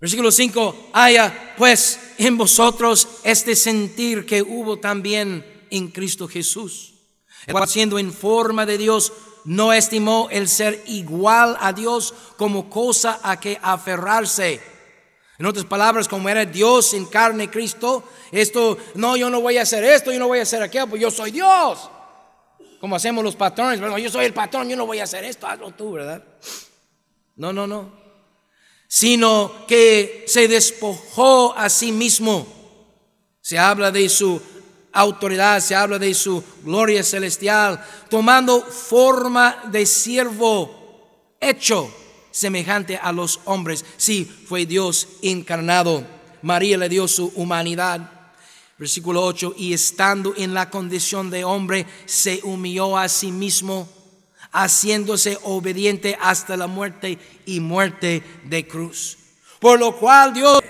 Versículo 0.00 0.32
5. 0.32 0.90
Haya 0.94 1.54
pues 1.58 2.00
en 2.16 2.38
vosotros 2.38 3.20
este 3.22 3.54
sentir 3.54 4.24
que 4.24 4.40
hubo 4.40 4.78
también 4.78 5.44
en 5.70 5.88
Cristo 5.88 6.28
Jesús. 6.28 6.94
El 7.46 7.52
cual 7.52 7.68
siendo 7.68 7.98
en 7.98 8.12
forma 8.12 8.66
de 8.66 8.78
Dios, 8.78 9.12
no 9.44 9.72
estimó 9.72 10.28
el 10.30 10.48
ser 10.48 10.82
igual 10.86 11.56
a 11.60 11.72
Dios 11.72 12.14
como 12.36 12.68
cosa 12.68 13.20
a 13.22 13.40
que 13.40 13.58
aferrarse. 13.62 14.60
En 15.38 15.46
otras 15.46 15.64
palabras, 15.64 16.06
como 16.06 16.28
era 16.28 16.44
Dios 16.44 16.92
en 16.92 17.06
carne 17.06 17.48
Cristo, 17.48 18.04
esto, 18.30 18.76
no, 18.94 19.16
yo 19.16 19.30
no 19.30 19.40
voy 19.40 19.56
a 19.56 19.62
hacer 19.62 19.82
esto, 19.84 20.12
yo 20.12 20.18
no 20.18 20.28
voy 20.28 20.38
a 20.38 20.42
hacer 20.42 20.62
aquello, 20.62 20.86
pues 20.86 21.00
yo 21.00 21.10
soy 21.10 21.30
Dios. 21.30 21.90
Como 22.78 22.96
hacemos 22.96 23.24
los 23.24 23.36
patrones, 23.36 23.80
bueno, 23.80 23.96
yo 23.96 24.10
soy 24.10 24.26
el 24.26 24.34
patrón, 24.34 24.68
yo 24.68 24.76
no 24.76 24.86
voy 24.86 25.00
a 25.00 25.04
hacer 25.04 25.24
esto, 25.24 25.46
hazlo 25.46 25.70
tú, 25.70 25.92
¿verdad? 25.92 26.22
No, 27.36 27.54
no, 27.54 27.66
no. 27.66 27.90
Sino 28.86 29.66
que 29.66 30.24
se 30.26 30.46
despojó 30.46 31.54
a 31.56 31.70
sí 31.70 31.90
mismo. 31.90 32.46
Se 33.40 33.58
habla 33.58 33.90
de 33.90 34.08
su 34.10 34.42
autoridad, 34.92 35.60
se 35.60 35.74
habla 35.74 35.98
de 35.98 36.14
su 36.14 36.42
gloria 36.64 37.02
celestial, 37.02 37.84
tomando 38.08 38.62
forma 38.62 39.56
de 39.70 39.86
siervo 39.86 41.36
hecho 41.40 41.92
semejante 42.30 42.96
a 42.96 43.12
los 43.12 43.40
hombres. 43.44 43.84
Sí, 43.96 44.24
fue 44.24 44.66
Dios 44.66 45.08
encarnado. 45.22 46.06
María 46.42 46.76
le 46.78 46.88
dio 46.88 47.08
su 47.08 47.32
humanidad. 47.34 48.12
Versículo 48.78 49.22
8, 49.24 49.54
y 49.58 49.74
estando 49.74 50.32
en 50.36 50.54
la 50.54 50.70
condición 50.70 51.28
de 51.28 51.44
hombre, 51.44 51.86
se 52.06 52.40
humilló 52.44 52.96
a 52.96 53.10
sí 53.10 53.30
mismo, 53.30 53.86
haciéndose 54.52 55.38
obediente 55.42 56.16
hasta 56.18 56.56
la 56.56 56.66
muerte 56.66 57.18
y 57.44 57.60
muerte 57.60 58.22
de 58.44 58.66
cruz. 58.66 59.18
Por 59.58 59.78
lo 59.78 59.94
cual 59.96 60.32
Dios, 60.32 60.60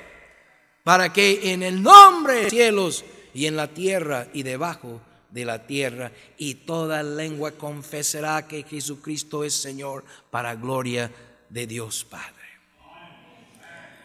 para 0.83 1.13
que 1.13 1.53
en 1.53 1.63
el 1.63 1.81
nombre 1.81 2.35
de 2.35 2.43
los 2.43 2.51
cielos 2.51 3.05
y 3.35 3.47
en 3.47 3.57
la 3.57 3.69
tierra 3.69 4.29
y 4.33 4.43
debajo 4.43 5.01
de 5.31 5.45
la 5.45 5.67
tierra, 5.67 6.13
y 6.39 6.55
toda 6.55 7.03
lengua 7.03 7.53
confesará 7.53 8.47
que 8.49 8.65
Jesucristo 8.65 9.45
es 9.45 9.55
Señor 9.55 10.05
para 10.31 10.57
gloria 10.57 11.11
de 11.49 11.67
Dios 11.67 12.05
Padre. 12.05 12.41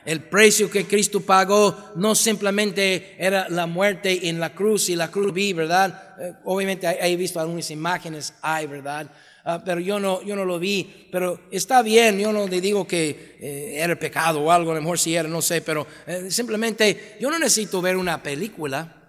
El 0.06 0.22
precio 0.22 0.70
que 0.70 0.86
Cristo 0.86 1.22
pagó 1.22 1.76
no 1.96 2.14
simplemente 2.14 3.16
era 3.18 3.50
la 3.50 3.66
muerte 3.66 4.30
en 4.30 4.40
la 4.40 4.54
cruz 4.54 4.90
y 4.90 4.96
la 4.96 5.10
cruz 5.10 5.34
vi, 5.34 5.52
¿verdad? 5.54 6.16
Eh, 6.20 6.34
obviamente 6.44 6.88
he 6.88 7.16
visto 7.16 7.40
algunas 7.40 7.72
imágenes, 7.72 8.36
hay, 8.44 8.68
¿verdad? 8.68 9.10
Ah, 9.44 9.64
pero 9.66 9.80
yo 9.80 10.00
no, 10.00 10.22
yo 10.24 10.36
no 10.36 10.46
lo 10.46 10.60
vi, 10.60 11.08
pero 11.12 11.42
está 11.50 11.82
bien, 11.82 12.20
yo 12.20 12.32
no 12.32 12.48
le 12.48 12.62
digo 12.62 12.88
que 12.88 13.38
eh, 13.40 13.76
era 13.78 13.96
pecado 13.96 14.42
o 14.42 14.52
algo, 14.52 14.72
a 14.72 14.76
lo 14.76 14.82
mejor 14.82 15.00
si 15.00 15.16
era, 15.16 15.28
no 15.28 15.42
sé, 15.42 15.62
pero 15.62 15.88
eh, 16.06 16.30
simplemente 16.30 17.18
yo 17.20 17.32
no 17.32 17.40
necesito 17.40 17.82
ver 17.82 17.98
una 17.98 18.22
película 18.22 19.05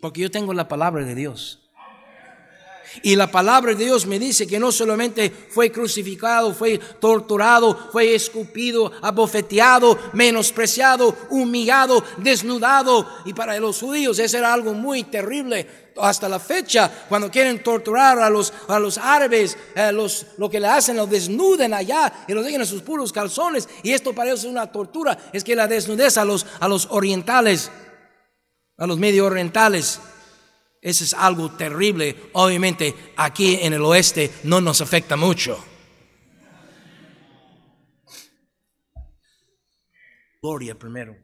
porque 0.00 0.20
yo 0.20 0.30
tengo 0.30 0.52
la 0.54 0.68
palabra 0.68 1.04
de 1.04 1.14
Dios. 1.14 1.60
Y 3.02 3.16
la 3.16 3.30
palabra 3.30 3.74
de 3.74 3.84
Dios 3.84 4.06
me 4.06 4.18
dice 4.18 4.46
que 4.46 4.58
no 4.58 4.72
solamente 4.72 5.30
fue 5.30 5.70
crucificado, 5.70 6.54
fue 6.54 6.78
torturado, 6.78 7.90
fue 7.92 8.14
escupido, 8.14 8.90
abofeteado, 9.02 9.98
menospreciado, 10.12 11.16
humillado, 11.30 12.02
desnudado. 12.18 13.06
Y 13.24 13.34
para 13.34 13.58
los 13.58 13.80
judíos 13.80 14.18
eso 14.18 14.38
era 14.38 14.52
algo 14.52 14.72
muy 14.74 15.04
terrible. 15.04 15.88
Hasta 16.00 16.28
la 16.28 16.38
fecha, 16.38 16.90
cuando 17.08 17.28
quieren 17.28 17.62
torturar 17.62 18.20
a 18.20 18.30
los, 18.30 18.52
a 18.68 18.78
los 18.78 18.98
árabes, 18.98 19.56
los, 19.92 20.26
lo 20.36 20.48
que 20.48 20.60
le 20.60 20.68
hacen, 20.68 20.96
lo 20.96 21.06
desnuden 21.06 21.74
allá 21.74 22.24
y 22.28 22.32
lo 22.32 22.42
dejan 22.42 22.62
a 22.62 22.66
sus 22.66 22.82
puros 22.82 23.12
calzones. 23.12 23.68
Y 23.82 23.92
esto 23.92 24.14
parece 24.14 24.46
una 24.46 24.70
tortura, 24.70 25.18
es 25.32 25.42
que 25.42 25.56
la 25.56 25.66
desnudez 25.66 26.16
a 26.16 26.24
los, 26.24 26.46
a 26.60 26.68
los 26.68 26.86
orientales 26.90 27.70
a 28.78 28.86
los 28.86 28.98
medio 28.98 29.26
orientales. 29.26 30.00
Eso 30.80 31.04
es 31.04 31.12
algo 31.12 31.50
terrible. 31.50 32.30
Obviamente 32.34 33.12
aquí 33.16 33.58
en 33.60 33.72
el 33.72 33.82
oeste 33.82 34.32
no 34.44 34.60
nos 34.60 34.80
afecta 34.80 35.16
mucho. 35.16 35.62
Gloria 40.40 40.78
primero. 40.78 41.16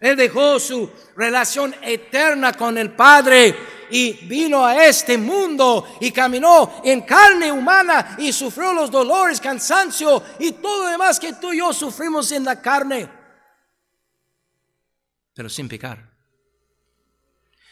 Él 0.00 0.16
dejó 0.16 0.58
su 0.58 0.90
relación 1.14 1.74
eterna 1.82 2.54
con 2.54 2.78
el 2.78 2.92
Padre 2.92 3.54
y 3.90 4.12
vino 4.26 4.64
a 4.64 4.86
este 4.86 5.18
mundo 5.18 5.98
y 6.00 6.10
caminó 6.10 6.80
en 6.82 7.02
carne 7.02 7.52
humana 7.52 8.16
y 8.18 8.32
sufrió 8.32 8.72
los 8.72 8.90
dolores, 8.90 9.42
cansancio 9.42 10.22
y 10.38 10.52
todo 10.52 10.84
lo 10.84 10.90
demás 10.90 11.20
que 11.20 11.34
tú 11.34 11.52
y 11.52 11.58
yo 11.58 11.74
sufrimos 11.74 12.32
en 12.32 12.46
la 12.46 12.62
carne 12.62 13.19
pero 15.40 15.48
sin 15.48 15.70
pecar. 15.70 16.12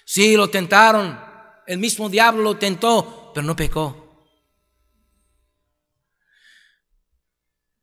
Sí, 0.03 0.39
lo 0.39 0.49
tentaron, 0.49 1.21
el 1.67 1.77
mismo 1.77 2.09
diablo 2.09 2.43
lo 2.43 2.57
tentó, 2.57 3.31
pero 3.35 3.47
no 3.47 3.55
pecó. 3.55 4.08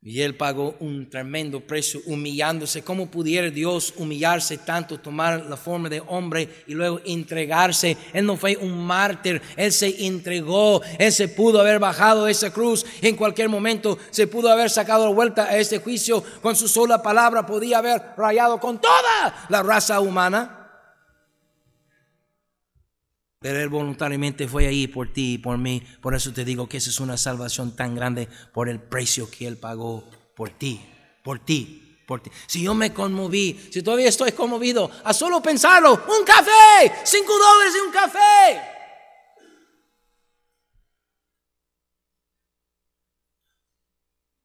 Y 0.08 0.22
él 0.22 0.36
pagó 0.36 0.76
un 0.78 1.10
tremendo 1.10 1.58
precio 1.58 2.00
humillándose. 2.06 2.84
¿Cómo 2.84 3.10
pudiera 3.10 3.50
Dios 3.50 3.92
humillarse 3.96 4.56
tanto, 4.56 5.00
tomar 5.00 5.46
la 5.46 5.56
forma 5.56 5.88
de 5.88 6.00
hombre 6.06 6.48
y 6.68 6.74
luego 6.74 7.00
entregarse? 7.04 7.96
Él 8.12 8.24
no 8.24 8.36
fue 8.36 8.56
un 8.56 8.86
mártir, 8.86 9.42
él 9.56 9.72
se 9.72 10.06
entregó, 10.06 10.80
él 11.00 11.10
se 11.10 11.26
pudo 11.26 11.60
haber 11.60 11.80
bajado 11.80 12.26
de 12.26 12.30
esa 12.30 12.52
cruz 12.52 12.86
en 13.02 13.16
cualquier 13.16 13.48
momento, 13.48 13.98
se 14.10 14.28
pudo 14.28 14.48
haber 14.48 14.70
sacado 14.70 15.06
la 15.06 15.12
vuelta 15.12 15.46
a 15.46 15.58
este 15.58 15.78
juicio 15.78 16.22
con 16.40 16.54
su 16.54 16.68
sola 16.68 17.02
palabra, 17.02 17.44
podía 17.44 17.78
haber 17.78 18.00
rayado 18.16 18.60
con 18.60 18.80
toda 18.80 19.46
la 19.48 19.60
raza 19.64 19.98
humana. 19.98 20.55
Pero 23.46 23.60
Él 23.60 23.68
voluntariamente 23.68 24.48
fue 24.48 24.66
ahí 24.66 24.88
por 24.88 25.12
ti 25.12 25.34
y 25.34 25.38
por 25.38 25.56
mí. 25.56 25.80
Por 26.02 26.16
eso 26.16 26.32
te 26.32 26.44
digo 26.44 26.68
que 26.68 26.78
esa 26.78 26.90
es 26.90 26.98
una 26.98 27.16
salvación 27.16 27.76
tan 27.76 27.94
grande 27.94 28.28
por 28.52 28.68
el 28.68 28.80
precio 28.80 29.30
que 29.30 29.46
Él 29.46 29.56
pagó 29.56 30.02
por 30.34 30.50
ti, 30.50 30.84
por 31.22 31.38
ti, 31.38 31.96
por 32.08 32.20
ti. 32.20 32.28
Si 32.48 32.60
yo 32.64 32.74
me 32.74 32.92
conmoví, 32.92 33.68
si 33.72 33.84
todavía 33.84 34.08
estoy 34.08 34.32
conmovido, 34.32 34.90
a 35.04 35.14
solo 35.14 35.40
pensarlo, 35.40 35.92
un 35.92 36.24
café, 36.24 36.92
cinco 37.04 37.38
dólares 37.38 37.74
y 37.76 37.86
un 37.86 37.92
café. 37.92 38.62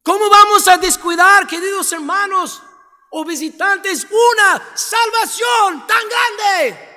¿Cómo 0.04 0.30
vamos 0.30 0.68
a 0.68 0.78
descuidar, 0.78 1.48
queridos 1.48 1.90
hermanos, 1.90 2.62
o 3.10 3.24
visitantes 3.24 4.06
una 4.08 4.62
salvación 4.76 5.88
tan 5.88 6.02
grande. 6.08 6.91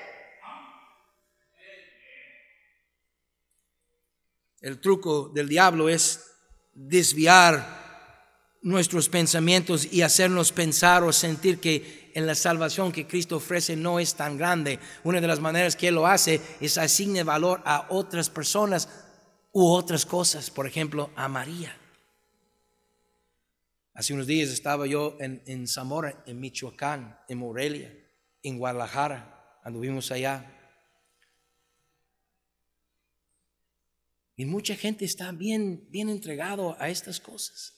El 4.65 4.79
truco 4.79 5.29
del 5.29 5.47
diablo 5.47 5.89
es 5.89 6.25
desviar 6.73 8.55
nuestros 8.63 9.09
pensamientos 9.09 9.87
y 9.93 10.01
hacernos 10.01 10.51
pensar 10.51 11.03
o 11.03 11.13
sentir 11.13 11.59
que 11.59 12.09
en 12.15 12.25
la 12.25 12.33
salvación 12.33 12.91
que 12.91 13.05
Cristo 13.05 13.35
ofrece 13.35 13.75
no 13.75 13.99
es 13.99 14.15
tan 14.15 14.39
grande. 14.39 14.79
Una 15.03 15.21
de 15.21 15.27
las 15.27 15.39
maneras 15.39 15.75
que 15.75 15.89
Él 15.89 15.93
lo 15.93 16.07
hace 16.07 16.41
es 16.59 16.79
asigne 16.79 17.21
valor 17.21 17.61
a 17.63 17.85
otras 17.91 18.31
personas 18.31 18.89
u 19.51 19.67
otras 19.67 20.03
cosas, 20.03 20.49
por 20.49 20.65
ejemplo, 20.65 21.11
a 21.15 21.27
María. 21.27 21.77
Hace 23.93 24.15
unos 24.15 24.25
días 24.25 24.49
estaba 24.49 24.87
yo 24.87 25.15
en, 25.19 25.67
Zamora, 25.67 26.23
en 26.25 26.39
Michoacán, 26.39 27.19
en 27.29 27.37
Morelia, 27.37 27.93
en 28.41 28.57
Guadalajara, 28.57 29.59
anduvimos 29.63 30.09
allá. 30.09 30.51
Y 34.37 34.45
mucha 34.45 34.75
gente 34.75 35.05
está 35.05 35.31
bien, 35.31 35.87
bien 35.89 36.09
entregado 36.09 36.75
a 36.79 36.89
estas 36.89 37.19
cosas. 37.19 37.73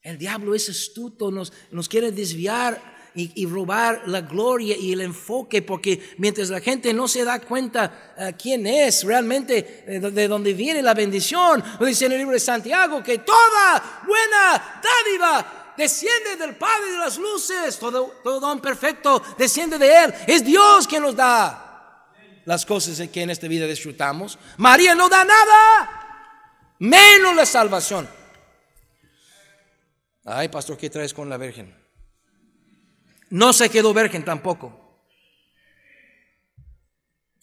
El 0.00 0.18
diablo 0.18 0.54
es 0.54 0.68
astuto, 0.68 1.30
nos, 1.30 1.52
nos 1.70 1.88
quiere 1.88 2.12
desviar 2.12 2.96
y, 3.16 3.46
robar 3.46 4.02
la 4.06 4.20
gloria 4.20 4.76
y 4.76 4.92
el 4.92 5.00
enfoque, 5.00 5.62
porque 5.62 6.14
mientras 6.18 6.50
la 6.50 6.60
gente 6.60 6.92
no 6.92 7.08
se 7.08 7.24
da 7.24 7.40
cuenta 7.40 8.14
uh, 8.18 8.36
quién 8.36 8.66
es 8.66 9.04
realmente, 9.04 9.84
eh, 9.86 10.00
de 10.00 10.28
dónde 10.28 10.52
viene 10.52 10.82
la 10.82 10.92
bendición, 10.92 11.64
dice 11.80 12.06
en 12.06 12.12
el 12.12 12.18
libro 12.18 12.34
de 12.34 12.40
Santiago, 12.40 13.02
que 13.02 13.18
toda 13.18 14.02
buena 14.06 14.82
dádiva 14.82 15.74
desciende 15.78 16.36
del 16.36 16.56
Padre 16.56 16.90
de 16.90 16.98
las 16.98 17.16
luces, 17.16 17.78
todo, 17.78 18.16
todo 18.22 18.38
don 18.38 18.60
perfecto 18.60 19.22
desciende 19.38 19.78
de 19.78 20.04
Él, 20.04 20.14
es 20.26 20.44
Dios 20.44 20.86
quien 20.86 21.02
nos 21.02 21.16
da 21.16 21.65
las 22.46 22.64
cosas 22.64 23.06
que 23.10 23.22
en 23.22 23.30
esta 23.30 23.48
vida 23.48 23.66
disfrutamos. 23.66 24.38
María 24.56 24.94
no 24.94 25.08
da 25.08 25.24
nada, 25.24 26.76
menos 26.78 27.36
la 27.36 27.44
salvación. 27.44 28.08
Ay, 30.24 30.48
pastor, 30.48 30.78
¿qué 30.78 30.88
traes 30.88 31.12
con 31.12 31.28
la 31.28 31.36
Virgen? 31.36 31.74
No 33.28 33.52
se 33.52 33.68
quedó 33.68 33.92
virgen 33.92 34.24
tampoco. 34.24 35.02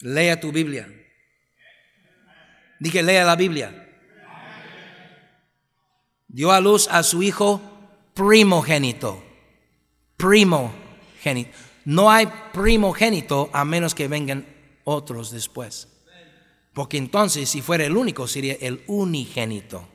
Lea 0.00 0.40
tu 0.40 0.50
Biblia. 0.50 0.88
Dije, 2.80 3.02
lea 3.02 3.24
la 3.24 3.36
Biblia. 3.36 3.80
Dio 6.28 6.50
a 6.50 6.60
luz 6.60 6.88
a 6.88 7.02
su 7.02 7.22
hijo 7.22 7.60
primogénito. 8.14 9.22
Primogénito. 10.16 11.50
No 11.84 12.10
hay 12.10 12.26
primogénito 12.54 13.50
a 13.52 13.66
menos 13.66 13.94
que 13.94 14.08
vengan 14.08 14.53
otros 14.84 15.30
después. 15.30 15.88
Porque 16.72 16.96
entonces, 16.96 17.48
si 17.48 17.62
fuera 17.62 17.84
el 17.84 17.96
único, 17.96 18.26
sería 18.28 18.54
el 18.60 18.82
unigénito. 18.86 19.88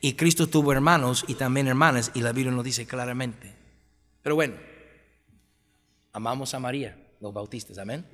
Y 0.00 0.14
Cristo 0.14 0.46
tuvo 0.46 0.72
hermanos 0.72 1.24
y 1.28 1.34
también 1.34 1.66
hermanas, 1.68 2.10
y 2.14 2.20
la 2.20 2.32
Biblia 2.32 2.52
lo 2.52 2.62
dice 2.62 2.86
claramente. 2.86 3.54
Pero 4.22 4.34
bueno, 4.34 4.54
Amamos 6.18 6.54
a 6.54 6.58
María, 6.58 6.96
los 7.20 7.32
bautistas, 7.32 7.78
amén. 7.78 8.04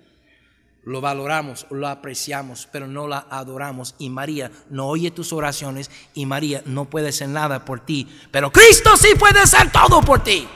Lo 0.83 1.01
valoramos, 1.01 1.67
lo 1.71 1.89
apreciamos, 1.89 2.69
pero 2.71 2.87
no 2.87 3.09
la 3.09 3.27
adoramos. 3.31 3.95
Y 3.99 4.11
María 4.11 4.51
no 4.69 4.89
oye 4.89 5.11
tus 5.11 5.33
oraciones 5.33 5.91
y 6.13 6.27
María 6.27 6.63
no 6.67 6.85
puede 6.85 7.09
hacer 7.09 7.31
nada 7.31 7.65
por 7.65 7.81
ti. 7.81 8.07
Pero 8.31 8.53
Cristo 8.53 8.97
sí 8.99 9.15
puede 9.19 9.41
hacer 9.41 9.73
todo 9.73 10.03
por 10.03 10.23
ti. 10.23 10.47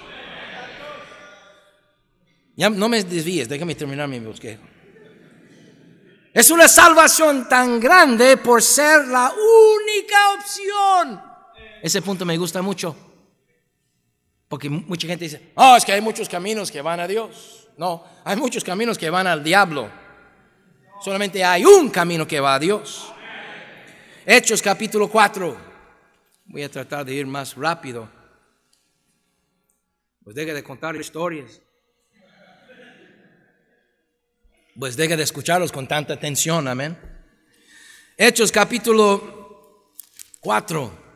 Ya 2.56 2.68
no 2.68 2.88
me 2.90 3.02
desvíes, 3.02 3.48
déjame 3.48 3.74
terminar 3.74 4.08
mi 4.08 4.18
bosquejo. 4.20 4.62
Es 6.38 6.52
una 6.52 6.68
salvación 6.68 7.48
tan 7.48 7.80
grande 7.80 8.36
por 8.36 8.62
ser 8.62 9.08
la 9.08 9.32
única 9.32 10.34
opción. 10.34 11.20
Ese 11.82 12.00
punto 12.00 12.24
me 12.24 12.38
gusta 12.38 12.62
mucho. 12.62 12.94
Porque 14.46 14.70
mucha 14.70 15.08
gente 15.08 15.24
dice, 15.24 15.50
oh, 15.56 15.74
es 15.74 15.84
que 15.84 15.90
hay 15.90 16.00
muchos 16.00 16.28
caminos 16.28 16.70
que 16.70 16.80
van 16.80 17.00
a 17.00 17.08
Dios. 17.08 17.66
No, 17.76 18.04
hay 18.22 18.36
muchos 18.36 18.62
caminos 18.62 18.96
que 18.96 19.10
van 19.10 19.26
al 19.26 19.42
diablo. 19.42 19.90
Solamente 21.02 21.44
hay 21.44 21.64
un 21.64 21.90
camino 21.90 22.24
que 22.24 22.38
va 22.38 22.54
a 22.54 22.60
Dios. 22.60 23.12
Hechos 24.24 24.62
capítulo 24.62 25.08
4. 25.08 25.56
Voy 26.44 26.62
a 26.62 26.70
tratar 26.70 27.04
de 27.04 27.14
ir 27.14 27.26
más 27.26 27.56
rápido. 27.56 28.08
Pues 30.22 30.36
deja 30.36 30.54
de 30.54 30.62
contar 30.62 30.94
historias. 30.94 31.60
Pues 34.78 34.96
deja 34.96 35.16
de 35.16 35.24
escucharlos 35.24 35.72
con 35.72 35.88
tanta 35.88 36.14
atención, 36.14 36.68
amén. 36.68 36.96
Hechos 38.16 38.52
capítulo 38.52 39.92
4 40.40 41.08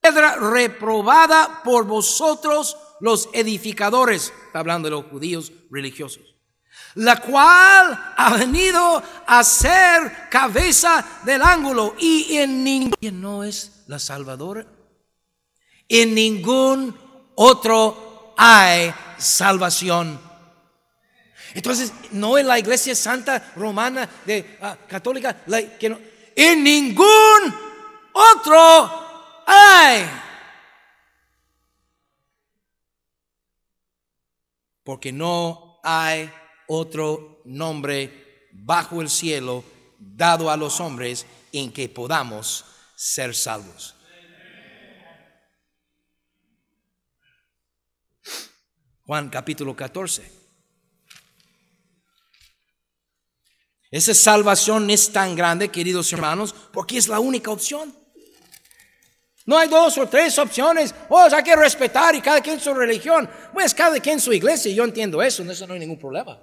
piedra 0.00 0.34
reprobada 0.36 1.62
por 1.62 1.84
vosotros 1.84 2.76
los 3.00 3.28
edificadores, 3.32 4.32
está 4.46 4.58
hablando 4.58 4.86
de 4.86 4.96
los 4.96 5.04
judíos 5.04 5.52
religiosos, 5.70 6.34
la 6.94 7.20
cual 7.20 8.14
ha 8.16 8.34
venido 8.36 9.02
a 9.26 9.44
ser 9.44 10.28
cabeza 10.28 11.04
del 11.24 11.42
ángulo 11.42 11.94
y 11.98 12.36
en 12.36 12.64
ningún 12.64 13.20
no 13.20 13.44
es 13.44 13.84
la 13.86 13.98
salvadora, 13.98 14.66
en 15.88 16.14
ningún 16.14 16.96
otro 17.36 18.34
hay 18.36 18.92
salvación. 19.18 20.31
Entonces, 21.54 21.92
no 22.12 22.38
en 22.38 22.46
la 22.46 22.58
iglesia 22.58 22.94
santa 22.94 23.52
romana 23.56 24.08
de 24.24 24.58
ah, 24.60 24.76
católica, 24.88 25.44
que 25.78 25.96
en 26.34 26.64
ningún 26.64 27.54
otro 28.12 29.02
¡Ay! 29.46 30.08
Porque 34.84 35.12
no 35.12 35.80
hay 35.82 36.30
otro 36.66 37.42
nombre 37.44 38.48
bajo 38.52 39.00
el 39.00 39.08
cielo 39.08 39.64
dado 39.98 40.50
a 40.50 40.56
los 40.56 40.80
hombres 40.80 41.26
en 41.52 41.72
que 41.72 41.88
podamos 41.88 42.64
ser 42.96 43.34
salvos. 43.34 43.94
Juan 49.04 49.28
capítulo 49.28 49.76
14. 49.76 50.41
Esa 53.92 54.14
salvación 54.14 54.88
es 54.88 55.12
tan 55.12 55.36
grande, 55.36 55.68
queridos 55.68 56.10
hermanos, 56.14 56.54
porque 56.72 56.96
es 56.96 57.08
la 57.08 57.20
única 57.20 57.50
opción. 57.50 57.94
No 59.44 59.58
hay 59.58 59.68
dos 59.68 59.98
o 59.98 60.08
tres 60.08 60.38
opciones. 60.38 60.94
Oh, 61.10 61.28
hay 61.30 61.42
que 61.42 61.54
respetar 61.54 62.14
y 62.14 62.22
cada 62.22 62.40
quien 62.40 62.58
su 62.58 62.72
religión. 62.72 63.28
Pues 63.52 63.74
cada 63.74 64.00
quien 64.00 64.18
su 64.18 64.32
iglesia. 64.32 64.72
Yo 64.72 64.84
entiendo 64.84 65.22
eso, 65.22 65.42
eso 65.42 65.66
no 65.66 65.74
hay 65.74 65.80
ningún 65.80 65.98
problema. 65.98 66.40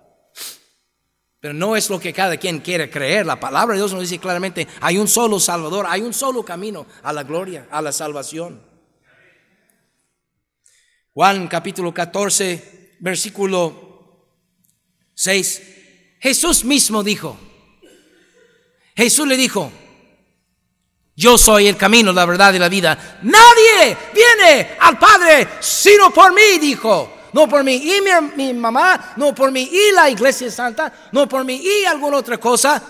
Pero 1.39 1.56
no 1.56 1.76
es 1.76 1.89
lo 1.89 2.00
que 2.00 2.14
cada 2.14 2.38
quien 2.38 2.60
quiere 2.60 2.88
creer. 2.88 3.26
La 3.26 3.39
palabra 3.39 3.74
de 3.74 3.80
Dios 3.80 3.93
nos 3.93 4.02
dice 4.02 4.20
claramente, 4.20 4.68
hay 4.80 5.00
un 5.00 5.08
solo 5.08 5.39
Salvador, 5.39 5.88
hay 5.89 6.02
un 6.02 6.14
solo 6.14 6.45
camino 6.45 6.86
a 7.02 7.12
la 7.12 7.24
gloria, 7.24 7.68
a 7.72 7.82
la 7.82 7.91
salvación. 7.91 8.62
Juan 11.14 11.47
capítulo 11.47 11.91
14, 11.91 12.97
versículo 13.00 14.28
6. 15.16 15.79
Jesús 16.20 16.63
mismo 16.65 17.03
dijo, 17.03 17.38
Jesús 18.95 19.28
le 19.28 19.38
dijo, 19.38 19.72
yo 21.15 21.38
soy 21.38 21.67
el 21.67 21.76
camino, 21.76 22.13
la 22.13 22.26
verdad 22.26 22.53
y 22.53 22.59
la 22.59 22.70
vida. 22.70 23.20
Nadie 23.24 23.97
viene 24.13 24.78
al 24.80 24.97
Padre 24.97 25.47
sino 25.59 26.11
por 26.11 26.34
mí, 26.34 26.57
dijo. 26.59 27.15
No 27.34 27.47
por 27.47 27.63
mí 27.63 27.76
y 27.76 28.01
mi, 28.36 28.53
mamá, 28.53 29.13
no 29.17 29.36
por 29.36 29.51
mí 29.51 29.70
y 29.72 29.91
la 29.91 30.09
iglesia 30.09 30.49
santa, 30.49 30.91
no 31.11 31.28
por 31.28 31.43
mí 31.45 31.61
y 31.61 31.86
alguna 31.86 32.17
otra 32.17 32.38
cosa. 32.38 32.82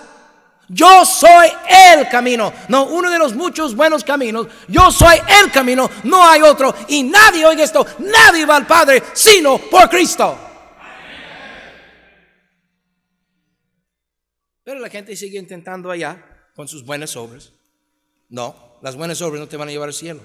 Yo 0.67 1.03
soy 1.03 1.51
el 1.67 2.07
camino, 2.07 2.53
no 2.67 2.83
uno 2.83 3.09
de 3.09 3.17
los 3.17 3.33
muchos 3.33 3.75
buenos 3.75 4.03
caminos. 4.03 4.47
Yo 4.67 4.91
soy 4.91 5.17
el 5.41 5.51
camino, 5.51 5.89
no 6.03 6.23
hay 6.23 6.43
otro. 6.43 6.73
Y 6.87 7.03
nadie, 7.03 7.45
oiga 7.45 7.63
esto, 7.63 7.85
nadie 7.97 8.45
va 8.45 8.57
al 8.57 8.67
Padre 8.67 9.03
sino 9.13 9.57
por 9.57 9.89
Cristo. 9.89 10.48
Pero 14.69 14.81
la 14.81 14.89
gente 14.91 15.15
sigue 15.15 15.39
intentando 15.39 15.89
allá 15.89 16.23
con 16.53 16.67
sus 16.67 16.85
buenas 16.85 17.15
obras. 17.15 17.53
No, 18.29 18.77
las 18.83 18.95
buenas 18.95 19.19
obras 19.23 19.39
no 19.39 19.47
te 19.47 19.57
van 19.57 19.67
a 19.67 19.71
llevar 19.71 19.89
al 19.89 19.95
cielo. 19.95 20.21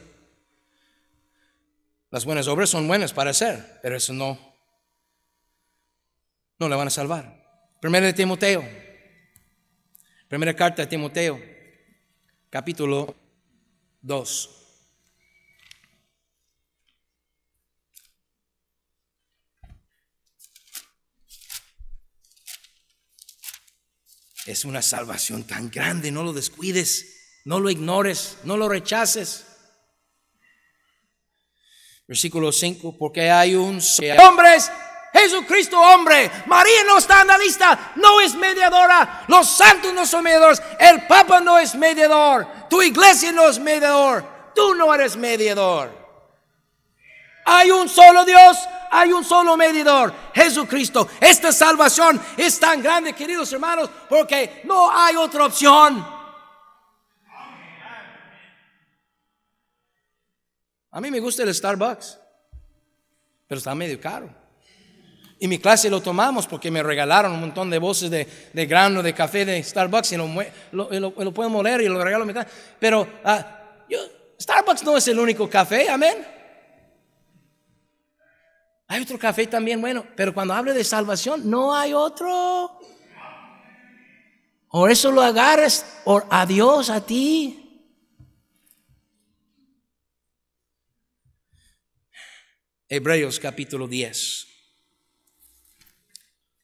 Las 2.11 2.27
buenas 2.27 2.47
obras 2.47 2.69
son 2.69 2.87
buenas 2.87 3.15
para 3.15 3.31
hacer, 3.31 3.81
pero 3.81 3.97
eso 3.97 4.13
no, 4.13 4.39
no 6.59 6.69
le 6.69 6.77
van 6.77 6.89
a 6.89 6.91
salvar. 6.91 7.73
Primera 7.81 8.05
de 8.05 8.13
Timoteo, 8.13 8.63
primera 10.29 10.55
carta 10.55 10.83
de 10.83 10.89
Timoteo, 10.89 11.41
capítulo 12.51 13.15
2. 14.03 14.64
Es 24.47 24.65
una 24.65 24.83
salvación 24.83 25.45
tan 25.45 25.71
grande, 25.71 26.11
no 26.11 26.23
lo 26.23 26.33
descuides, 26.33 27.41
no 27.45 27.61
lo 27.61 27.71
ignores, 27.71 28.39
no 28.45 28.57
lo 28.57 28.69
rechaces. 28.69 29.47
Versículo 32.07 32.53
5, 32.53 32.99
porque 32.99 33.31
hay 33.31 33.55
un 33.55 33.81
hombres, 34.19 34.71
Jesucristo 35.15 35.81
hombre, 35.81 36.31
María 36.47 36.85
no 36.85 36.99
está 36.99 37.23
en 37.23 37.29
la 37.29 37.39
lista, 37.39 37.93
no 37.97 38.21
es 38.21 38.35
mediadora, 38.35 39.25
los 39.29 39.49
santos 39.49 39.95
no 39.95 40.05
son 40.05 40.25
mediadores, 40.25 40.61
el 40.79 41.07
Papa 41.07 41.41
no 41.41 41.59
es 41.59 41.75
mediador, 41.75 42.47
tu 42.69 42.83
iglesia 42.83 43.33
no 43.33 43.49
es 43.49 43.59
mediador, 43.59 44.53
tú 44.55 44.75
no 44.75 44.93
eres 44.93 45.17
mediador. 45.17 46.04
Hay 47.45 47.71
un 47.71 47.89
solo 47.89 48.25
Dios, 48.25 48.57
hay 48.91 49.13
un 49.13 49.25
solo 49.25 49.57
medidor, 49.57 50.13
Jesucristo. 50.35 51.09
Esta 51.21 51.53
salvación 51.53 52.21
es 52.37 52.59
tan 52.59 52.83
grande, 52.83 53.13
queridos 53.13 53.53
hermanos, 53.53 53.91
porque 54.09 54.63
no 54.65 54.91
hay 54.91 55.17
otra 55.17 55.47
opción. 55.47 56.15
A 60.91 61.01
mí 61.01 61.11
me 61.11 61.19
gusta 61.19 61.43
el 61.43 61.53
Starbucks, 61.53 62.19
pero 63.49 63.59
está 63.59 63.75
medio 63.75 64.01
caro. 64.01 64.31
Y 65.41 65.49
mi 65.49 65.59
clase 65.59 65.91
lo 65.91 66.01
tomamos 66.01 66.47
porque 66.47 66.71
me 66.71 66.83
regalaron 66.83 67.33
un 67.33 67.41
montón 67.41 67.69
de 67.69 67.79
voces 67.79 68.11
de, 68.11 68.67
grano 68.67 69.03
de 69.03 69.13
café 69.13 69.45
de 69.45 69.63
Starbucks 69.63 70.13
y 70.13 70.17
lo, 70.17 70.29
lo, 70.73 71.35
puedo 71.35 71.51
moler 71.51 71.81
y 71.81 71.89
lo 71.89 72.03
regalo. 72.03 72.27
Pero 72.79 73.07
ah, 73.25 73.61
Starbucks 74.41 74.85
no 74.85 74.97
es 74.97 75.09
el 75.09 75.19
único 75.19 75.51
café, 75.51 75.91
amén. 75.91 76.34
Hay 78.87 79.03
otro 79.03 79.19
café 79.19 79.47
también 79.47 79.81
bueno, 79.81 80.07
pero 80.17 80.35
cuando 80.35 80.55
hable 80.55 80.73
de 80.73 80.85
salvación, 80.85 81.49
no 81.49 81.75
hay 81.75 81.93
otro. 81.95 82.79
O 84.69 84.89
eso 84.89 85.11
lo 85.11 85.23
agarres 85.23 85.87
o 86.05 86.23
a 86.31 86.45
Dios, 86.45 86.91
a 86.91 87.05
ti. 87.05 87.61
Hebreos 92.89 93.41
capítulo 93.41 93.89
10. 93.89 94.49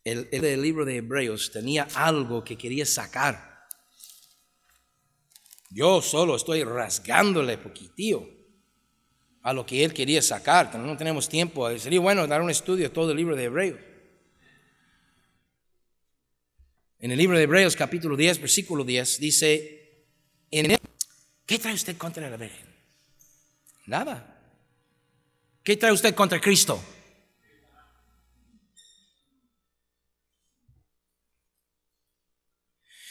El, 0.05 0.29
el, 0.33 0.63
libro 0.63 0.85
de 0.85 0.97
Hebreos 0.97 1.51
tenía 1.53 1.89
algo 1.95 2.43
que 2.45 2.59
quería 2.59 2.85
sacar. 2.85 3.69
Yo 5.71 6.03
solo 6.03 6.37
estoy 6.37 6.65
rasgándole 6.65 7.59
poquitío 7.59 8.40
a 9.43 9.53
lo 9.53 9.65
que 9.65 9.85
él 9.85 9.95
quería 9.95 10.23
sacar. 10.23 10.75
No 10.79 10.97
tenemos 10.97 11.29
tiempo. 11.29 11.71
Sería 11.79 12.01
bueno 12.01 12.27
dar 12.27 12.43
un 12.43 12.51
estudio 12.51 12.87
a 12.87 12.93
todo 12.93 13.11
el 13.13 13.17
libro 13.17 13.37
de 13.37 13.45
Hebreos. 13.45 13.79
En 16.99 17.11
el 17.11 17.19
libro 17.19 17.39
de 17.39 17.45
Hebreos 17.45 17.77
capítulo 17.77 18.15
10, 18.15 18.41
versículo 18.41 18.85
10, 18.85 19.21
dice, 19.21 20.05
¿qué 21.47 21.59
trae 21.59 21.73
usted 21.73 21.97
contra 21.97 22.29
la 22.29 22.37
Virgen? 22.37 22.67
Nada. 23.87 24.39
¿Qué 25.63 25.77
trae 25.77 25.93
usted 25.93 26.15
contra 26.15 26.39
Cristo? 26.41 26.83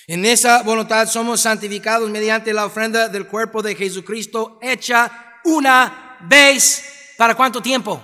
En 0.06 0.26
esa 0.26 0.64
voluntad 0.64 1.08
somos 1.08 1.42
santificados 1.42 2.10
mediante 2.10 2.54
la 2.54 2.66
ofrenda 2.66 3.10
del 3.10 3.28
cuerpo 3.28 3.62
de 3.62 3.76
Jesucristo 3.76 4.60
hecha 4.62 5.40
una 5.46 6.09
¿Veis 6.22 6.84
para 7.18 7.36
cuánto 7.36 7.62
tiempo? 7.62 8.02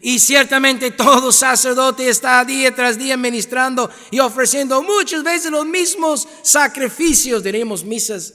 Y 0.00 0.18
ciertamente 0.18 0.92
todo 0.92 1.32
sacerdote 1.32 2.08
está 2.08 2.44
día 2.44 2.74
tras 2.74 2.98
día 2.98 3.16
ministrando 3.16 3.90
y 4.10 4.20
ofreciendo 4.20 4.82
muchas 4.82 5.22
veces 5.22 5.50
los 5.50 5.66
mismos 5.66 6.28
sacrificios, 6.42 7.42
diremos 7.42 7.82
misas, 7.82 8.34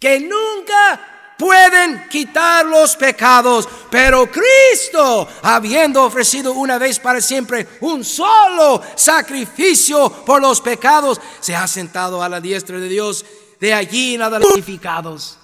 que 0.00 0.18
nunca 0.18 1.34
pueden 1.38 2.08
quitar 2.08 2.66
los 2.66 2.96
pecados. 2.96 3.68
Pero 3.90 4.28
Cristo, 4.30 5.28
habiendo 5.42 6.02
ofrecido 6.02 6.52
una 6.52 6.78
vez 6.78 6.98
para 6.98 7.20
siempre 7.20 7.68
un 7.80 8.04
solo 8.04 8.82
sacrificio 8.94 10.10
por 10.24 10.40
los 10.40 10.60
pecados, 10.60 11.20
se 11.40 11.54
ha 11.54 11.68
sentado 11.68 12.22
a 12.22 12.28
la 12.28 12.40
diestra 12.40 12.78
de 12.78 12.88
Dios. 12.88 13.24
De 13.60 13.72
allí 13.72 14.18
nada 14.18 14.38
glorificados. 14.38 15.38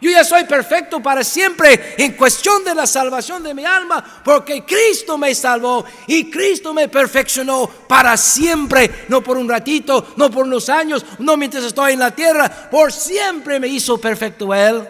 Yo 0.00 0.10
ya 0.10 0.24
soy 0.24 0.44
perfecto 0.44 1.02
para 1.02 1.22
siempre 1.22 1.94
en 1.98 2.12
cuestión 2.12 2.64
de 2.64 2.74
la 2.74 2.86
salvación 2.86 3.42
de 3.42 3.52
mi 3.52 3.64
alma, 3.66 4.22
porque 4.24 4.64
Cristo 4.64 5.18
me 5.18 5.34
salvó 5.34 5.84
y 6.06 6.30
Cristo 6.30 6.72
me 6.72 6.88
perfeccionó 6.88 7.68
para 7.86 8.16
siempre, 8.16 9.04
no 9.08 9.22
por 9.22 9.36
un 9.36 9.48
ratito, 9.48 10.14
no 10.16 10.30
por 10.30 10.46
unos 10.46 10.70
años, 10.70 11.04
no 11.18 11.36
mientras 11.36 11.64
estoy 11.64 11.92
en 11.92 11.98
la 11.98 12.14
tierra, 12.14 12.70
por 12.70 12.92
siempre 12.92 13.60
me 13.60 13.68
hizo 13.68 14.00
perfecto 14.00 14.54
Él. 14.54 14.88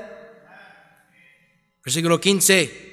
Versículo 1.84 2.20
15. 2.20 2.90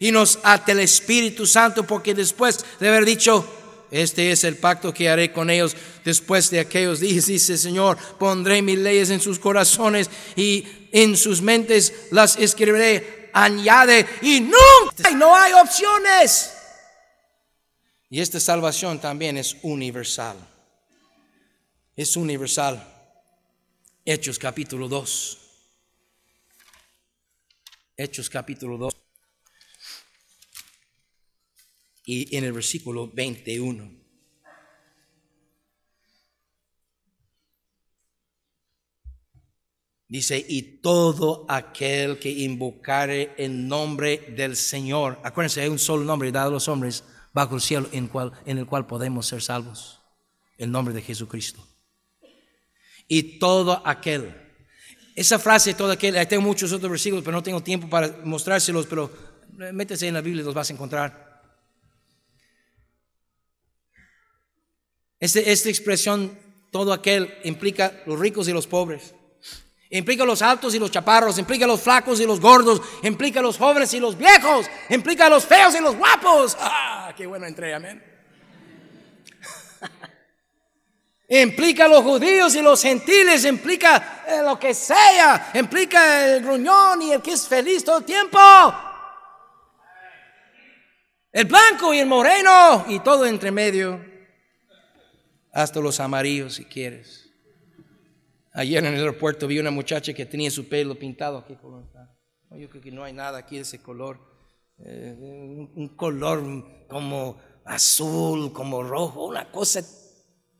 Y 0.00 0.10
nos 0.10 0.40
ate 0.42 0.72
el 0.72 0.80
Espíritu 0.80 1.46
Santo, 1.46 1.84
porque 1.84 2.12
después 2.12 2.64
de 2.78 2.88
haber 2.88 3.06
dicho, 3.06 3.63
este 3.94 4.32
es 4.32 4.42
el 4.42 4.56
pacto 4.56 4.92
que 4.92 5.08
haré 5.08 5.30
con 5.30 5.50
ellos 5.50 5.76
después 6.04 6.50
de 6.50 6.58
aquellos 6.58 6.98
días, 6.98 7.26
dice 7.26 7.52
el 7.52 7.58
Señor, 7.60 7.96
pondré 8.18 8.60
mis 8.60 8.76
leyes 8.76 9.10
en 9.10 9.20
sus 9.20 9.38
corazones 9.38 10.10
y 10.34 10.66
en 10.90 11.16
sus 11.16 11.40
mentes 11.40 12.08
las 12.10 12.36
escribiré, 12.36 13.30
añade, 13.32 14.04
y 14.22 14.40
nunca, 14.40 15.10
no 15.12 15.36
hay 15.36 15.52
opciones. 15.52 16.54
Y 18.10 18.20
esta 18.20 18.40
salvación 18.40 19.00
también 19.00 19.36
es 19.36 19.56
universal. 19.62 20.36
Es 21.94 22.16
universal. 22.16 22.84
Hechos 24.04 24.40
capítulo 24.40 24.88
2. 24.88 25.38
Hechos 27.96 28.28
capítulo 28.28 28.76
2. 28.76 29.03
Y 32.04 32.36
en 32.36 32.44
el 32.44 32.52
versículo 32.52 33.10
21. 33.10 34.04
Dice, 40.14 40.44
y 40.48 40.62
todo 40.80 41.44
aquel 41.48 42.20
que 42.20 42.30
invocare 42.30 43.34
el 43.36 43.66
nombre 43.66 44.32
del 44.36 44.54
Señor. 44.54 45.18
Acuérdense, 45.24 45.62
hay 45.62 45.68
un 45.68 45.78
solo 45.80 46.04
nombre 46.04 46.30
dado 46.30 46.50
a 46.50 46.52
los 46.52 46.68
hombres 46.68 47.02
bajo 47.32 47.56
el 47.56 47.60
cielo 47.60 47.88
en, 47.90 48.06
cual, 48.06 48.32
en 48.46 48.58
el 48.58 48.66
cual 48.66 48.86
podemos 48.86 49.26
ser 49.26 49.42
salvos. 49.42 50.00
El 50.56 50.70
nombre 50.70 50.94
de 50.94 51.02
Jesucristo. 51.02 51.66
Y 53.08 53.40
todo 53.40 53.82
aquel. 53.84 54.32
Esa 55.16 55.38
frase, 55.38 55.74
todo 55.74 55.90
aquel, 55.90 56.14
tengo 56.28 56.42
muchos 56.42 56.72
otros 56.72 56.90
versículos, 56.90 57.24
pero 57.24 57.36
no 57.36 57.42
tengo 57.42 57.60
tiempo 57.60 57.88
para 57.88 58.20
mostrárselos, 58.24 58.86
pero 58.86 59.10
métese 59.72 60.06
en 60.06 60.14
la 60.14 60.20
Biblia 60.20 60.42
y 60.42 60.44
los 60.44 60.54
vas 60.54 60.70
a 60.70 60.74
encontrar. 60.74 61.33
Este, 65.24 65.50
esta 65.50 65.70
expresión, 65.70 66.38
todo 66.70 66.92
aquel, 66.92 67.34
implica 67.44 68.02
los 68.04 68.18
ricos 68.18 68.46
y 68.46 68.52
los 68.52 68.66
pobres 68.66 69.14
implica 69.88 70.24
los 70.26 70.42
altos 70.42 70.74
y 70.74 70.78
los 70.78 70.90
chaparros, 70.90 71.38
implica 71.38 71.66
los 71.66 71.80
flacos 71.80 72.20
y 72.20 72.26
los 72.26 72.40
gordos, 72.40 72.82
implica 73.04 73.40
los 73.40 73.56
jóvenes 73.56 73.94
y 73.94 74.00
los 74.00 74.18
viejos, 74.18 74.66
implica 74.90 75.30
los 75.30 75.46
feos 75.46 75.74
y 75.76 75.80
los 75.80 75.96
guapos. 75.96 76.58
¡Ah! 76.60 77.14
¡Qué 77.16 77.26
bueno 77.26 77.46
entré, 77.46 77.72
amén! 77.72 78.04
implica 81.28 81.88
los 81.88 82.02
judíos 82.02 82.54
y 82.54 82.60
los 82.60 82.82
gentiles, 82.82 83.46
implica 83.46 84.24
eh, 84.26 84.42
lo 84.42 84.58
que 84.58 84.74
sea, 84.74 85.52
implica 85.54 86.26
el 86.26 86.42
gruñón 86.42 87.00
y 87.00 87.12
el 87.12 87.22
que 87.22 87.32
es 87.32 87.48
feliz 87.48 87.82
todo 87.82 87.98
el 87.98 88.04
tiempo. 88.04 88.38
El 91.32 91.46
blanco 91.46 91.94
y 91.94 92.00
el 92.00 92.06
moreno 92.06 92.84
y 92.88 92.98
todo 92.98 93.24
entre 93.24 93.50
medio, 93.50 94.13
hasta 95.54 95.80
los 95.80 96.00
amarillos 96.00 96.54
si 96.54 96.64
quieres. 96.64 97.30
Ayer 98.52 98.84
en 98.84 98.92
el 98.92 99.00
aeropuerto 99.00 99.46
vi 99.46 99.58
una 99.60 99.70
muchacha 99.70 100.12
que 100.12 100.26
tenía 100.26 100.50
su 100.50 100.68
pelo 100.68 100.98
pintado. 100.98 101.44
¿Qué 101.46 101.56
color 101.56 101.84
está? 101.84 102.10
yo 102.56 102.68
creo 102.68 102.82
que 102.82 102.92
no 102.92 103.02
hay 103.02 103.12
nada 103.12 103.38
aquí 103.38 103.56
de 103.56 103.62
ese 103.62 103.80
color. 103.80 104.20
Eh, 104.78 105.14
un, 105.18 105.88
color 105.96 106.86
como 106.88 107.40
azul, 107.64 108.52
como 108.52 108.82
rojo, 108.82 109.24
una 109.24 109.50
cosa 109.50 109.80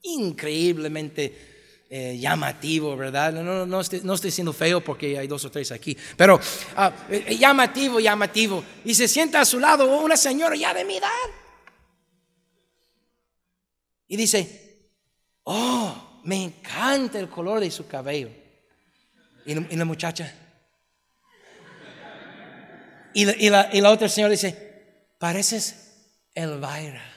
increíblemente 0.01 1.85
eh, 1.89 2.17
llamativo, 2.17 2.97
¿verdad? 2.97 3.33
No, 3.33 3.65
no, 3.65 3.81
estoy, 3.81 4.01
no, 4.03 4.13
estoy, 4.13 4.31
siendo 4.31 4.51
feo 4.51 4.81
porque 4.81 5.17
hay 5.17 5.27
dos 5.27 5.43
o 5.45 5.51
tres 5.51 5.71
aquí, 5.71 5.97
pero 6.17 6.39
ah, 6.75 6.91
eh, 7.09 7.37
llamativo, 7.37 7.99
llamativo. 7.99 8.63
Y 8.83 8.93
se 8.93 9.07
sienta 9.07 9.41
a 9.41 9.45
su 9.45 9.59
lado 9.59 9.99
una 9.99 10.17
señora 10.17 10.55
ya 10.55 10.73
de 10.73 10.85
mi 10.85 10.97
edad. 10.97 11.09
Y 14.07 14.17
dice, 14.17 14.64
oh, 15.45 16.21
me 16.23 16.43
encanta 16.43 17.19
el 17.19 17.29
color 17.29 17.59
de 17.59 17.71
su 17.71 17.87
cabello. 17.87 18.29
Y 19.45 19.53
la, 19.75 19.85
muchacha. 19.85 20.33
Y 23.13 23.49
la, 23.49 23.91
otra 23.91 24.09
señora 24.09 24.31
dice, 24.31 25.11
pareces 25.19 25.85
Elvira. 26.33 27.13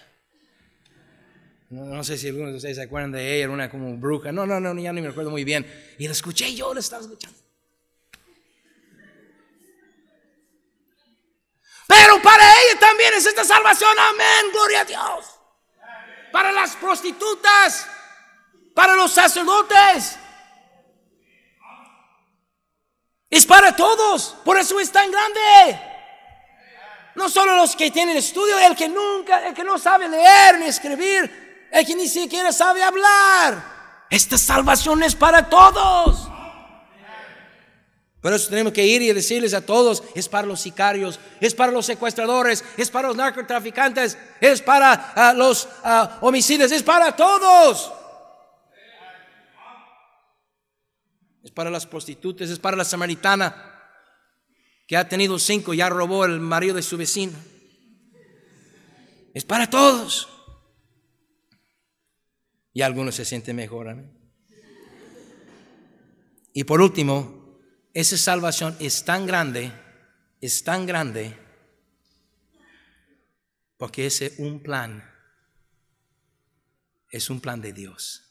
No, 1.70 2.02
sé 2.04 2.16
si 2.16 2.28
algunos 2.28 2.50
de 2.50 2.56
ustedes 2.56 2.76
se 2.76 2.82
acuerdan 2.82 3.12
de 3.12 3.34
ella, 3.34 3.44
era 3.44 3.52
una 3.52 3.70
como 3.70 3.96
bruja. 3.96 4.30
No, 4.30 4.46
no, 4.46 4.60
no, 4.60 4.78
ya 4.80 4.92
no 4.92 5.02
me 5.02 5.08
acuerdo 5.08 5.30
muy 5.30 5.44
bien. 5.44 5.66
Y 5.98 6.06
la 6.06 6.12
escuché 6.12 6.54
yo, 6.54 6.72
la 6.72 6.80
estaba 6.80 7.02
escuchando. 7.02 7.38
Pero 11.86 12.22
para 12.22 12.42
ella 12.42 12.78
también 12.78 13.14
es 13.14 13.24
esta 13.24 13.44
salvación. 13.44 13.90
Amén, 13.98 14.52
gloria 14.52 14.80
a 14.82 14.84
Dios. 14.84 15.24
Para 16.30 16.52
las 16.52 16.76
prostitutas, 16.76 17.88
para 18.78 18.94
los 18.94 19.10
sacerdotes. 19.10 20.16
Es 23.28 23.44
para 23.44 23.74
todos. 23.74 24.36
Por 24.44 24.56
eso 24.56 24.78
es 24.78 24.92
tan 24.92 25.10
grande. 25.10 25.80
No 27.16 27.28
solo 27.28 27.56
los 27.56 27.74
que 27.74 27.90
tienen 27.90 28.16
estudio, 28.16 28.56
el 28.60 28.76
que 28.76 28.88
nunca, 28.88 29.48
el 29.48 29.52
que 29.52 29.64
no 29.64 29.78
sabe 29.78 30.08
leer 30.08 30.60
ni 30.60 30.66
escribir, 30.66 31.68
el 31.72 31.84
que 31.84 31.96
ni 31.96 32.06
siquiera 32.06 32.52
sabe 32.52 32.80
hablar. 32.80 34.06
Esta 34.10 34.38
salvación 34.38 35.02
es 35.02 35.16
para 35.16 35.50
todos. 35.50 36.28
Por 38.20 38.32
eso 38.32 38.48
tenemos 38.48 38.72
que 38.72 38.86
ir 38.86 39.02
y 39.02 39.12
decirles 39.12 39.54
a 39.54 39.66
todos, 39.66 40.04
es 40.14 40.28
para 40.28 40.46
los 40.46 40.60
sicarios, 40.60 41.18
es 41.40 41.52
para 41.52 41.72
los 41.72 41.84
secuestradores, 41.84 42.64
es 42.76 42.90
para 42.90 43.08
los 43.08 43.16
narcotraficantes, 43.16 44.16
es 44.40 44.62
para 44.62 45.12
ah, 45.16 45.32
los 45.34 45.68
ah, 45.82 46.18
homicidios, 46.20 46.70
es 46.70 46.84
para 46.84 47.16
todos. 47.16 47.97
Es 51.48 51.54
para 51.54 51.70
las 51.70 51.86
prostitutas, 51.86 52.50
es 52.50 52.58
para 52.58 52.76
la 52.76 52.84
samaritana 52.84 53.74
que 54.86 54.98
ha 54.98 55.08
tenido 55.08 55.38
cinco, 55.38 55.72
ya 55.72 55.88
robó 55.88 56.26
el 56.26 56.40
marido 56.40 56.74
de 56.74 56.82
su 56.82 56.98
vecino. 56.98 57.32
Es 59.32 59.46
para 59.46 59.70
todos. 59.70 60.28
Y 62.74 62.82
algunos 62.82 63.14
se 63.14 63.24
sienten 63.24 63.56
mejor. 63.56 63.96
Y 66.52 66.64
por 66.64 66.82
último, 66.82 67.58
esa 67.94 68.18
salvación 68.18 68.76
es 68.78 69.06
tan 69.06 69.24
grande, 69.24 69.72
es 70.42 70.62
tan 70.62 70.84
grande, 70.84 71.34
porque 73.78 74.04
ese 74.04 74.26
es 74.26 74.38
un 74.38 74.62
plan, 74.62 75.02
es 77.10 77.30
un 77.30 77.40
plan 77.40 77.62
de 77.62 77.72
Dios. 77.72 78.27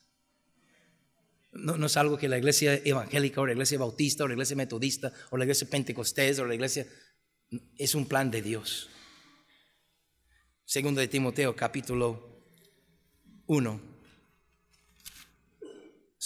No, 1.57 1.85
es 1.85 1.97
algo 1.97 2.17
que 2.17 2.29
la 2.29 2.37
iglesia 2.37 2.75
evangélica 2.75 3.41
o 3.41 3.45
la 3.45 3.53
iglesia 3.53 3.77
bautista 3.77 4.23
o 4.23 4.27
la 4.27 4.33
iglesia 4.33 4.55
metodista 4.55 5.11
o 5.31 5.37
la 5.37 5.43
iglesia 5.43 5.67
pentecostés 5.69 6.39
o 6.39 6.45
la 6.45 6.55
iglesia... 6.55 6.85
Es 7.77 7.95
un 7.95 8.05
plan 8.05 8.29
de 8.29 8.41
Dios. 8.41 8.89
Segundo 10.65 10.99
de 10.99 11.07
Timoteo 11.07 11.55
capítulo 11.55 12.43
1 13.45 13.97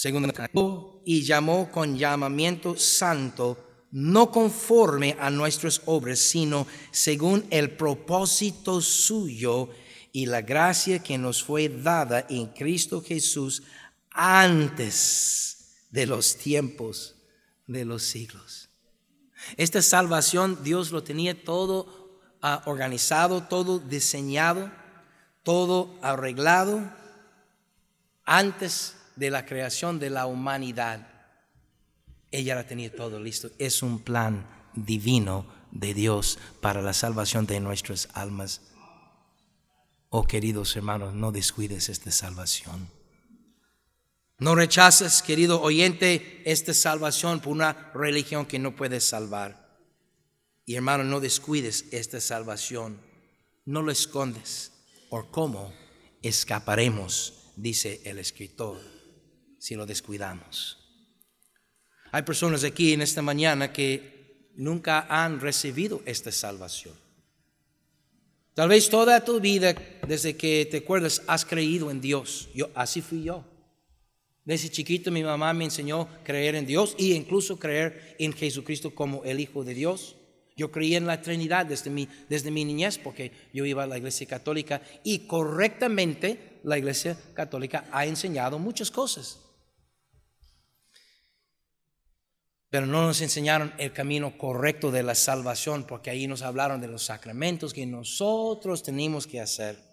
segundo 0.02 1.04
y 1.06 1.22
llamó 1.22 1.70
con 1.72 1.96
llamamiento 1.96 2.76
santo, 2.76 3.86
no 3.92 4.32
conforme 4.32 5.16
a 5.20 5.30
nuestras 5.30 5.80
obras, 5.86 6.18
sino 6.18 6.66
según 6.90 7.46
el 7.52 7.70
propósito 7.70 8.82
suyo 8.82 9.70
y 10.12 10.26
la 10.26 10.42
gracia 10.42 11.04
que 11.04 11.20
nos 11.20 11.44
fue 11.44 11.70
dada 11.70 12.26
en 12.30 12.48
Cristo 12.48 13.04
Jesús 13.04 13.62
antes 14.12 15.86
de 15.90 16.06
los 16.06 16.38
tiempos 16.38 17.16
de 17.68 17.86
los 17.86 18.04
siglos. 18.04 18.70
Esta 19.58 19.82
salvación 19.82 20.64
Dios 20.64 20.92
lo 20.92 21.04
tenía 21.04 21.44
todo 21.44 22.20
ah, 22.42 22.62
organizado, 22.66 23.44
todo 23.44 23.80
diseñado, 23.80 24.72
todo 25.44 25.98
arreglado 26.02 27.02
antes 28.26 28.96
de 29.16 29.30
la 29.30 29.46
creación 29.46 30.00
de 30.00 30.10
la 30.10 30.26
humanidad, 30.26 31.08
ella 32.32 32.56
la 32.56 32.66
tenía 32.66 32.96
todo 32.96 33.20
listo. 33.20 33.50
Es 33.58 33.84
un 33.84 34.00
plan 34.00 34.48
divino 34.74 35.46
de 35.72 35.94
Dios 35.94 36.40
para 36.62 36.82
la 36.82 36.94
salvación 36.94 37.46
de 37.46 37.60
nuestras 37.60 38.08
almas. 38.14 38.62
Oh 40.10 40.26
queridos 40.28 40.76
hermanos, 40.76 41.14
no 41.14 41.32
descuides 41.32 41.90
esta 41.90 42.12
salvación. 42.12 42.88
No 44.42 44.56
rechaces, 44.56 45.22
querido 45.22 45.62
oyente, 45.62 46.42
esta 46.46 46.74
salvación 46.74 47.42
por 47.42 47.52
una 47.52 47.92
religión 47.94 48.48
que 48.48 48.58
no 48.58 48.76
puede 48.76 49.00
salvar. 49.00 49.78
Y 50.66 50.74
hermano, 50.74 51.04
no 51.04 51.20
descuides 51.20 51.86
esta 51.92 52.20
salvación. 52.20 53.00
No 53.66 53.84
lo 53.84 53.92
escondes. 53.92 54.72
¿O 55.12 55.28
cómo 55.30 55.72
escaparemos? 56.24 57.52
Dice 57.56 58.02
el 58.04 58.18
escritor 58.18 58.80
si 59.60 59.76
lo 59.76 59.86
descuidamos. 59.86 60.80
Hay 62.12 62.24
personas 62.24 62.64
aquí 62.64 62.94
en 62.94 63.04
esta 63.04 63.22
mañana 63.22 63.72
que 63.72 64.50
nunca 64.56 65.06
han 65.08 65.40
recibido 65.40 66.02
esta 66.08 66.32
salvación. 66.32 66.96
Tal 68.56 68.70
vez 68.70 68.90
toda 68.90 69.24
tu 69.24 69.40
vida, 69.40 69.76
desde 70.08 70.36
que 70.36 70.66
te 70.66 70.78
acuerdas, 70.78 71.22
has 71.28 71.46
creído 71.46 71.92
en 71.92 72.02
Dios. 72.02 72.50
Yo, 72.56 72.72
así 72.74 73.04
fui 73.04 73.22
yo. 73.22 73.51
Desde 74.46 74.70
chiquito 74.70 75.12
mi 75.12 75.24
mamá 75.24 75.54
me 75.54 75.66
enseñó 75.66 76.08
creer 76.24 76.56
en 76.56 76.66
Dios 76.66 76.96
e 76.98 77.16
incluso 77.16 77.60
creer 77.60 78.16
en 78.20 78.34
Jesucristo 78.34 78.96
como 78.96 79.24
el 79.24 79.40
Hijo 79.40 79.64
de 79.64 79.74
Dios. 79.74 80.16
Yo 80.58 80.72
creí 80.72 80.96
en 80.96 81.08
la 81.08 81.22
Trinidad 81.22 81.66
desde 81.66 81.90
mi, 81.90 82.08
desde 82.28 82.52
mi 82.52 82.66
niñez 82.66 82.98
porque 82.98 83.32
yo 83.54 83.66
iba 83.66 83.84
a 83.84 83.88
la 83.88 83.98
iglesia 83.98 84.28
católica 84.28 84.82
y 85.04 85.20
correctamente 85.20 86.60
la 86.64 86.78
iglesia 86.78 87.18
católica 87.34 87.86
ha 87.92 88.06
enseñado 88.06 88.60
muchas 88.60 88.92
cosas. 88.92 89.40
pero 92.72 92.86
no 92.86 93.06
nos 93.06 93.20
enseñaron 93.20 93.74
el 93.78 93.92
camino 93.92 94.38
correcto 94.38 94.92
de 94.92 95.04
la 95.04 95.14
salvación, 95.14 95.84
porque 95.84 96.10
ahí 96.10 96.26
nos 96.26 96.42
hablaron 96.42 96.80
de 96.80 96.88
los 96.88 97.04
sacramentos 97.04 97.74
que 97.74 97.86
nosotros 97.86 98.82
tenemos 98.82 99.28
que 99.28 99.42
hacer. 99.42 99.91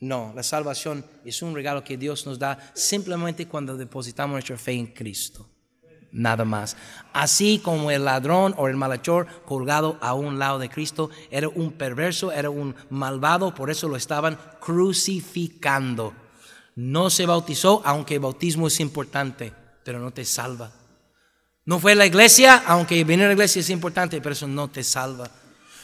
No, 0.00 0.32
la 0.34 0.42
salvación 0.42 1.04
es 1.24 1.40
un 1.40 1.54
regalo 1.54 1.82
que 1.82 1.96
Dios 1.96 2.26
nos 2.26 2.38
da 2.38 2.58
simplemente 2.74 3.48
cuando 3.48 3.76
depositamos 3.76 4.34
nuestra 4.34 4.58
fe 4.58 4.72
en 4.72 4.88
Cristo. 4.88 5.48
Nada 6.12 6.44
más. 6.44 6.76
Así 7.12 7.60
como 7.62 7.90
el 7.90 8.04
ladrón 8.04 8.54
o 8.56 8.68
el 8.68 8.76
malhechor 8.76 9.26
colgado 9.44 9.98
a 10.00 10.14
un 10.14 10.38
lado 10.38 10.58
de 10.58 10.68
Cristo 10.68 11.10
era 11.30 11.48
un 11.48 11.72
perverso, 11.72 12.32
era 12.32 12.50
un 12.50 12.74
malvado, 12.90 13.54
por 13.54 13.70
eso 13.70 13.88
lo 13.88 13.96
estaban 13.96 14.38
crucificando. 14.60 16.14
No 16.74 17.10
se 17.10 17.26
bautizó, 17.26 17.82
aunque 17.84 18.14
el 18.14 18.20
bautismo 18.20 18.68
es 18.68 18.80
importante, 18.80 19.52
pero 19.82 19.98
no 19.98 20.10
te 20.10 20.24
salva. 20.24 20.70
No 21.64 21.80
fue 21.80 21.92
a 21.92 21.96
la 21.96 22.06
iglesia, 22.06 22.62
aunque 22.66 23.02
venir 23.04 23.24
a 23.24 23.28
la 23.28 23.34
iglesia 23.34 23.60
es 23.60 23.70
importante, 23.70 24.20
pero 24.20 24.34
eso 24.34 24.46
no 24.46 24.68
te 24.68 24.84
salva. 24.84 25.30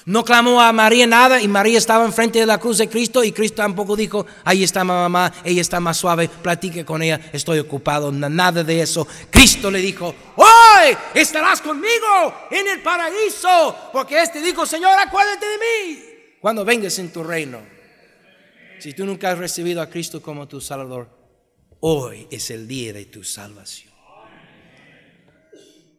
No 0.04 0.24
clamó 0.24 0.60
a 0.60 0.72
María 0.72 1.06
nada 1.06 1.40
y 1.40 1.46
María 1.46 1.78
estaba 1.78 2.04
enfrente 2.04 2.40
de 2.40 2.46
la 2.46 2.58
cruz 2.58 2.78
de 2.78 2.88
Cristo 2.88 3.22
y 3.22 3.30
Cristo 3.30 3.56
tampoco 3.62 3.94
dijo, 3.94 4.26
ahí 4.44 4.64
está 4.64 4.82
mi 4.82 4.90
mamá, 4.90 5.32
ella 5.44 5.60
está 5.60 5.78
más 5.78 5.96
suave, 5.96 6.28
platique 6.28 6.84
con 6.84 7.02
ella, 7.02 7.20
estoy 7.32 7.60
ocupado, 7.60 8.10
nada 8.10 8.64
de 8.64 8.82
eso. 8.82 9.06
Cristo 9.30 9.70
le 9.70 9.78
dijo, 9.78 10.12
hoy 10.36 10.96
estarás 11.14 11.60
conmigo 11.60 12.34
en 12.50 12.66
el 12.66 12.82
paraíso, 12.82 13.76
porque 13.92 14.20
este 14.20 14.40
dijo, 14.40 14.66
Señor, 14.66 14.98
acuérdate 14.98 15.46
de 15.46 15.58
mí 15.58 16.02
cuando 16.40 16.64
vengas 16.64 16.98
en 16.98 17.12
tu 17.12 17.22
reino. 17.22 17.60
Si 18.80 18.92
tú 18.94 19.06
nunca 19.06 19.30
has 19.30 19.38
recibido 19.38 19.80
a 19.80 19.88
Cristo 19.88 20.20
como 20.20 20.48
tu 20.48 20.60
Salvador, 20.60 21.08
hoy 21.78 22.26
es 22.32 22.50
el 22.50 22.66
día 22.66 22.92
de 22.92 23.04
tu 23.04 23.22
salvación. 23.22 23.92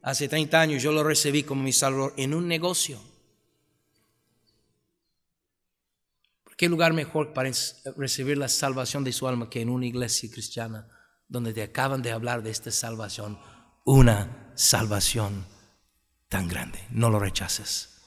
Hace 0.01 0.27
30 0.27 0.59
años 0.59 0.83
yo 0.83 0.91
lo 0.91 1.01
recibí 1.01 1.43
como 1.43 1.63
mi 1.63 1.71
salvador 1.71 2.13
en 2.17 2.33
un 2.33 2.45
negocio. 2.45 2.99
¿Qué 6.57 6.69
lugar 6.69 6.93
mejor 6.93 7.33
para 7.33 7.51
recibir 7.97 8.37
la 8.37 8.47
salvación 8.47 9.03
de 9.03 9.11
su 9.11 9.27
alma 9.27 9.49
que 9.49 9.61
en 9.61 9.69
una 9.69 9.85
iglesia 9.85 10.29
cristiana 10.31 10.87
donde 11.27 11.53
te 11.53 11.63
acaban 11.63 12.01
de 12.01 12.11
hablar 12.11 12.43
de 12.43 12.51
esta 12.51 12.71
salvación? 12.71 13.39
Una 13.85 14.51
salvación 14.55 15.45
tan 16.29 16.47
grande. 16.47 16.79
No 16.89 17.09
lo 17.09 17.19
rechaces. 17.19 18.01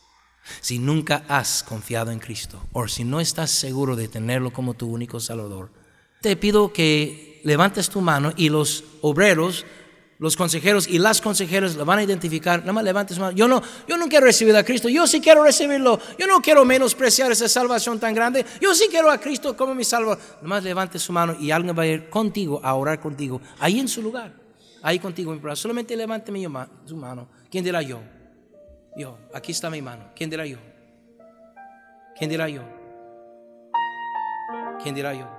Si 0.61 0.79
nunca 0.79 1.25
has 1.29 1.63
confiado 1.63 2.13
en 2.13 2.21
Cristo 2.21 2.69
o 2.73 2.87
si 2.87 3.05
no 3.05 3.21
estás 3.21 3.51
seguro 3.51 3.97
de 3.97 4.09
tenerlo 4.09 4.53
como 4.53 4.75
tu 4.75 4.87
único 4.89 5.19
salvador, 5.19 5.73
te 6.21 6.37
pido 6.37 6.73
que 6.73 7.41
levantes 7.45 7.91
tu 7.91 8.01
mano 8.01 8.33
y 8.37 8.49
los 8.49 8.85
obreros 9.03 9.67
los 10.19 10.37
consejeros 10.37 10.89
y 10.89 10.99
las 10.99 11.21
consejeras 11.21 11.77
lo 11.77 11.85
van 11.85 11.99
a 11.99 12.03
identificar. 12.03 12.61
Nada 12.61 12.73
más 12.73 12.85
levante 12.85 13.15
su 13.15 13.21
mano. 13.21 13.37
Yo 13.37 13.47
no, 13.47 13.63
yo 13.87 13.97
no 13.99 14.09
quiero 14.09 14.27
recibir 14.27 14.57
a 14.57 14.65
Cristo. 14.65 14.89
Yo 14.89 15.07
sí 15.07 15.21
quiero 15.21 15.45
recibirlo. 15.45 15.99
Yo 16.19 16.27
no 16.27 16.41
quiero 16.41 16.65
menospreciar 16.65 17.31
esa 17.33 17.49
salvación 17.49 18.01
tan 18.01 18.15
grande. 18.15 18.45
Yo 18.61 18.75
sí 18.75 18.87
quiero 18.91 19.11
a 19.11 19.19
Cristo 19.19 19.57
como 19.57 19.75
mi 19.75 19.85
salvador. 19.85 20.19
Nada 20.37 20.49
más 20.49 20.65
levante 20.65 20.99
su 20.99 21.13
mano 21.13 21.37
y 21.39 21.51
alguien 21.51 21.77
va 21.79 21.83
a 21.83 21.87
ir 21.87 22.09
contigo 22.09 22.61
a 22.63 22.75
orar 22.75 22.99
contigo. 23.01 23.41
Ahí 23.59 23.79
en 23.79 23.89
su 23.89 24.01
lugar. 24.01 24.33
Ahí 24.83 24.99
contigo. 24.99 25.39
Solamente 25.55 25.95
levante 25.97 26.33
su 26.87 26.97
mano. 26.97 27.29
¿Quién 27.51 27.65
dirá 27.65 27.83
yo? 27.83 28.01
Yo. 28.97 29.19
Aquí 29.35 29.53
está 29.53 29.69
mi 29.69 29.83
mano. 29.83 30.11
¿Quién 30.15 30.31
dirá 30.31 30.47
yo? 30.47 30.59
¿Quién 32.17 32.31
dirá 32.31 32.49
yo? 32.49 32.63
¿Quién 34.83 34.95
dirá 34.95 35.13
yo? 35.13 35.36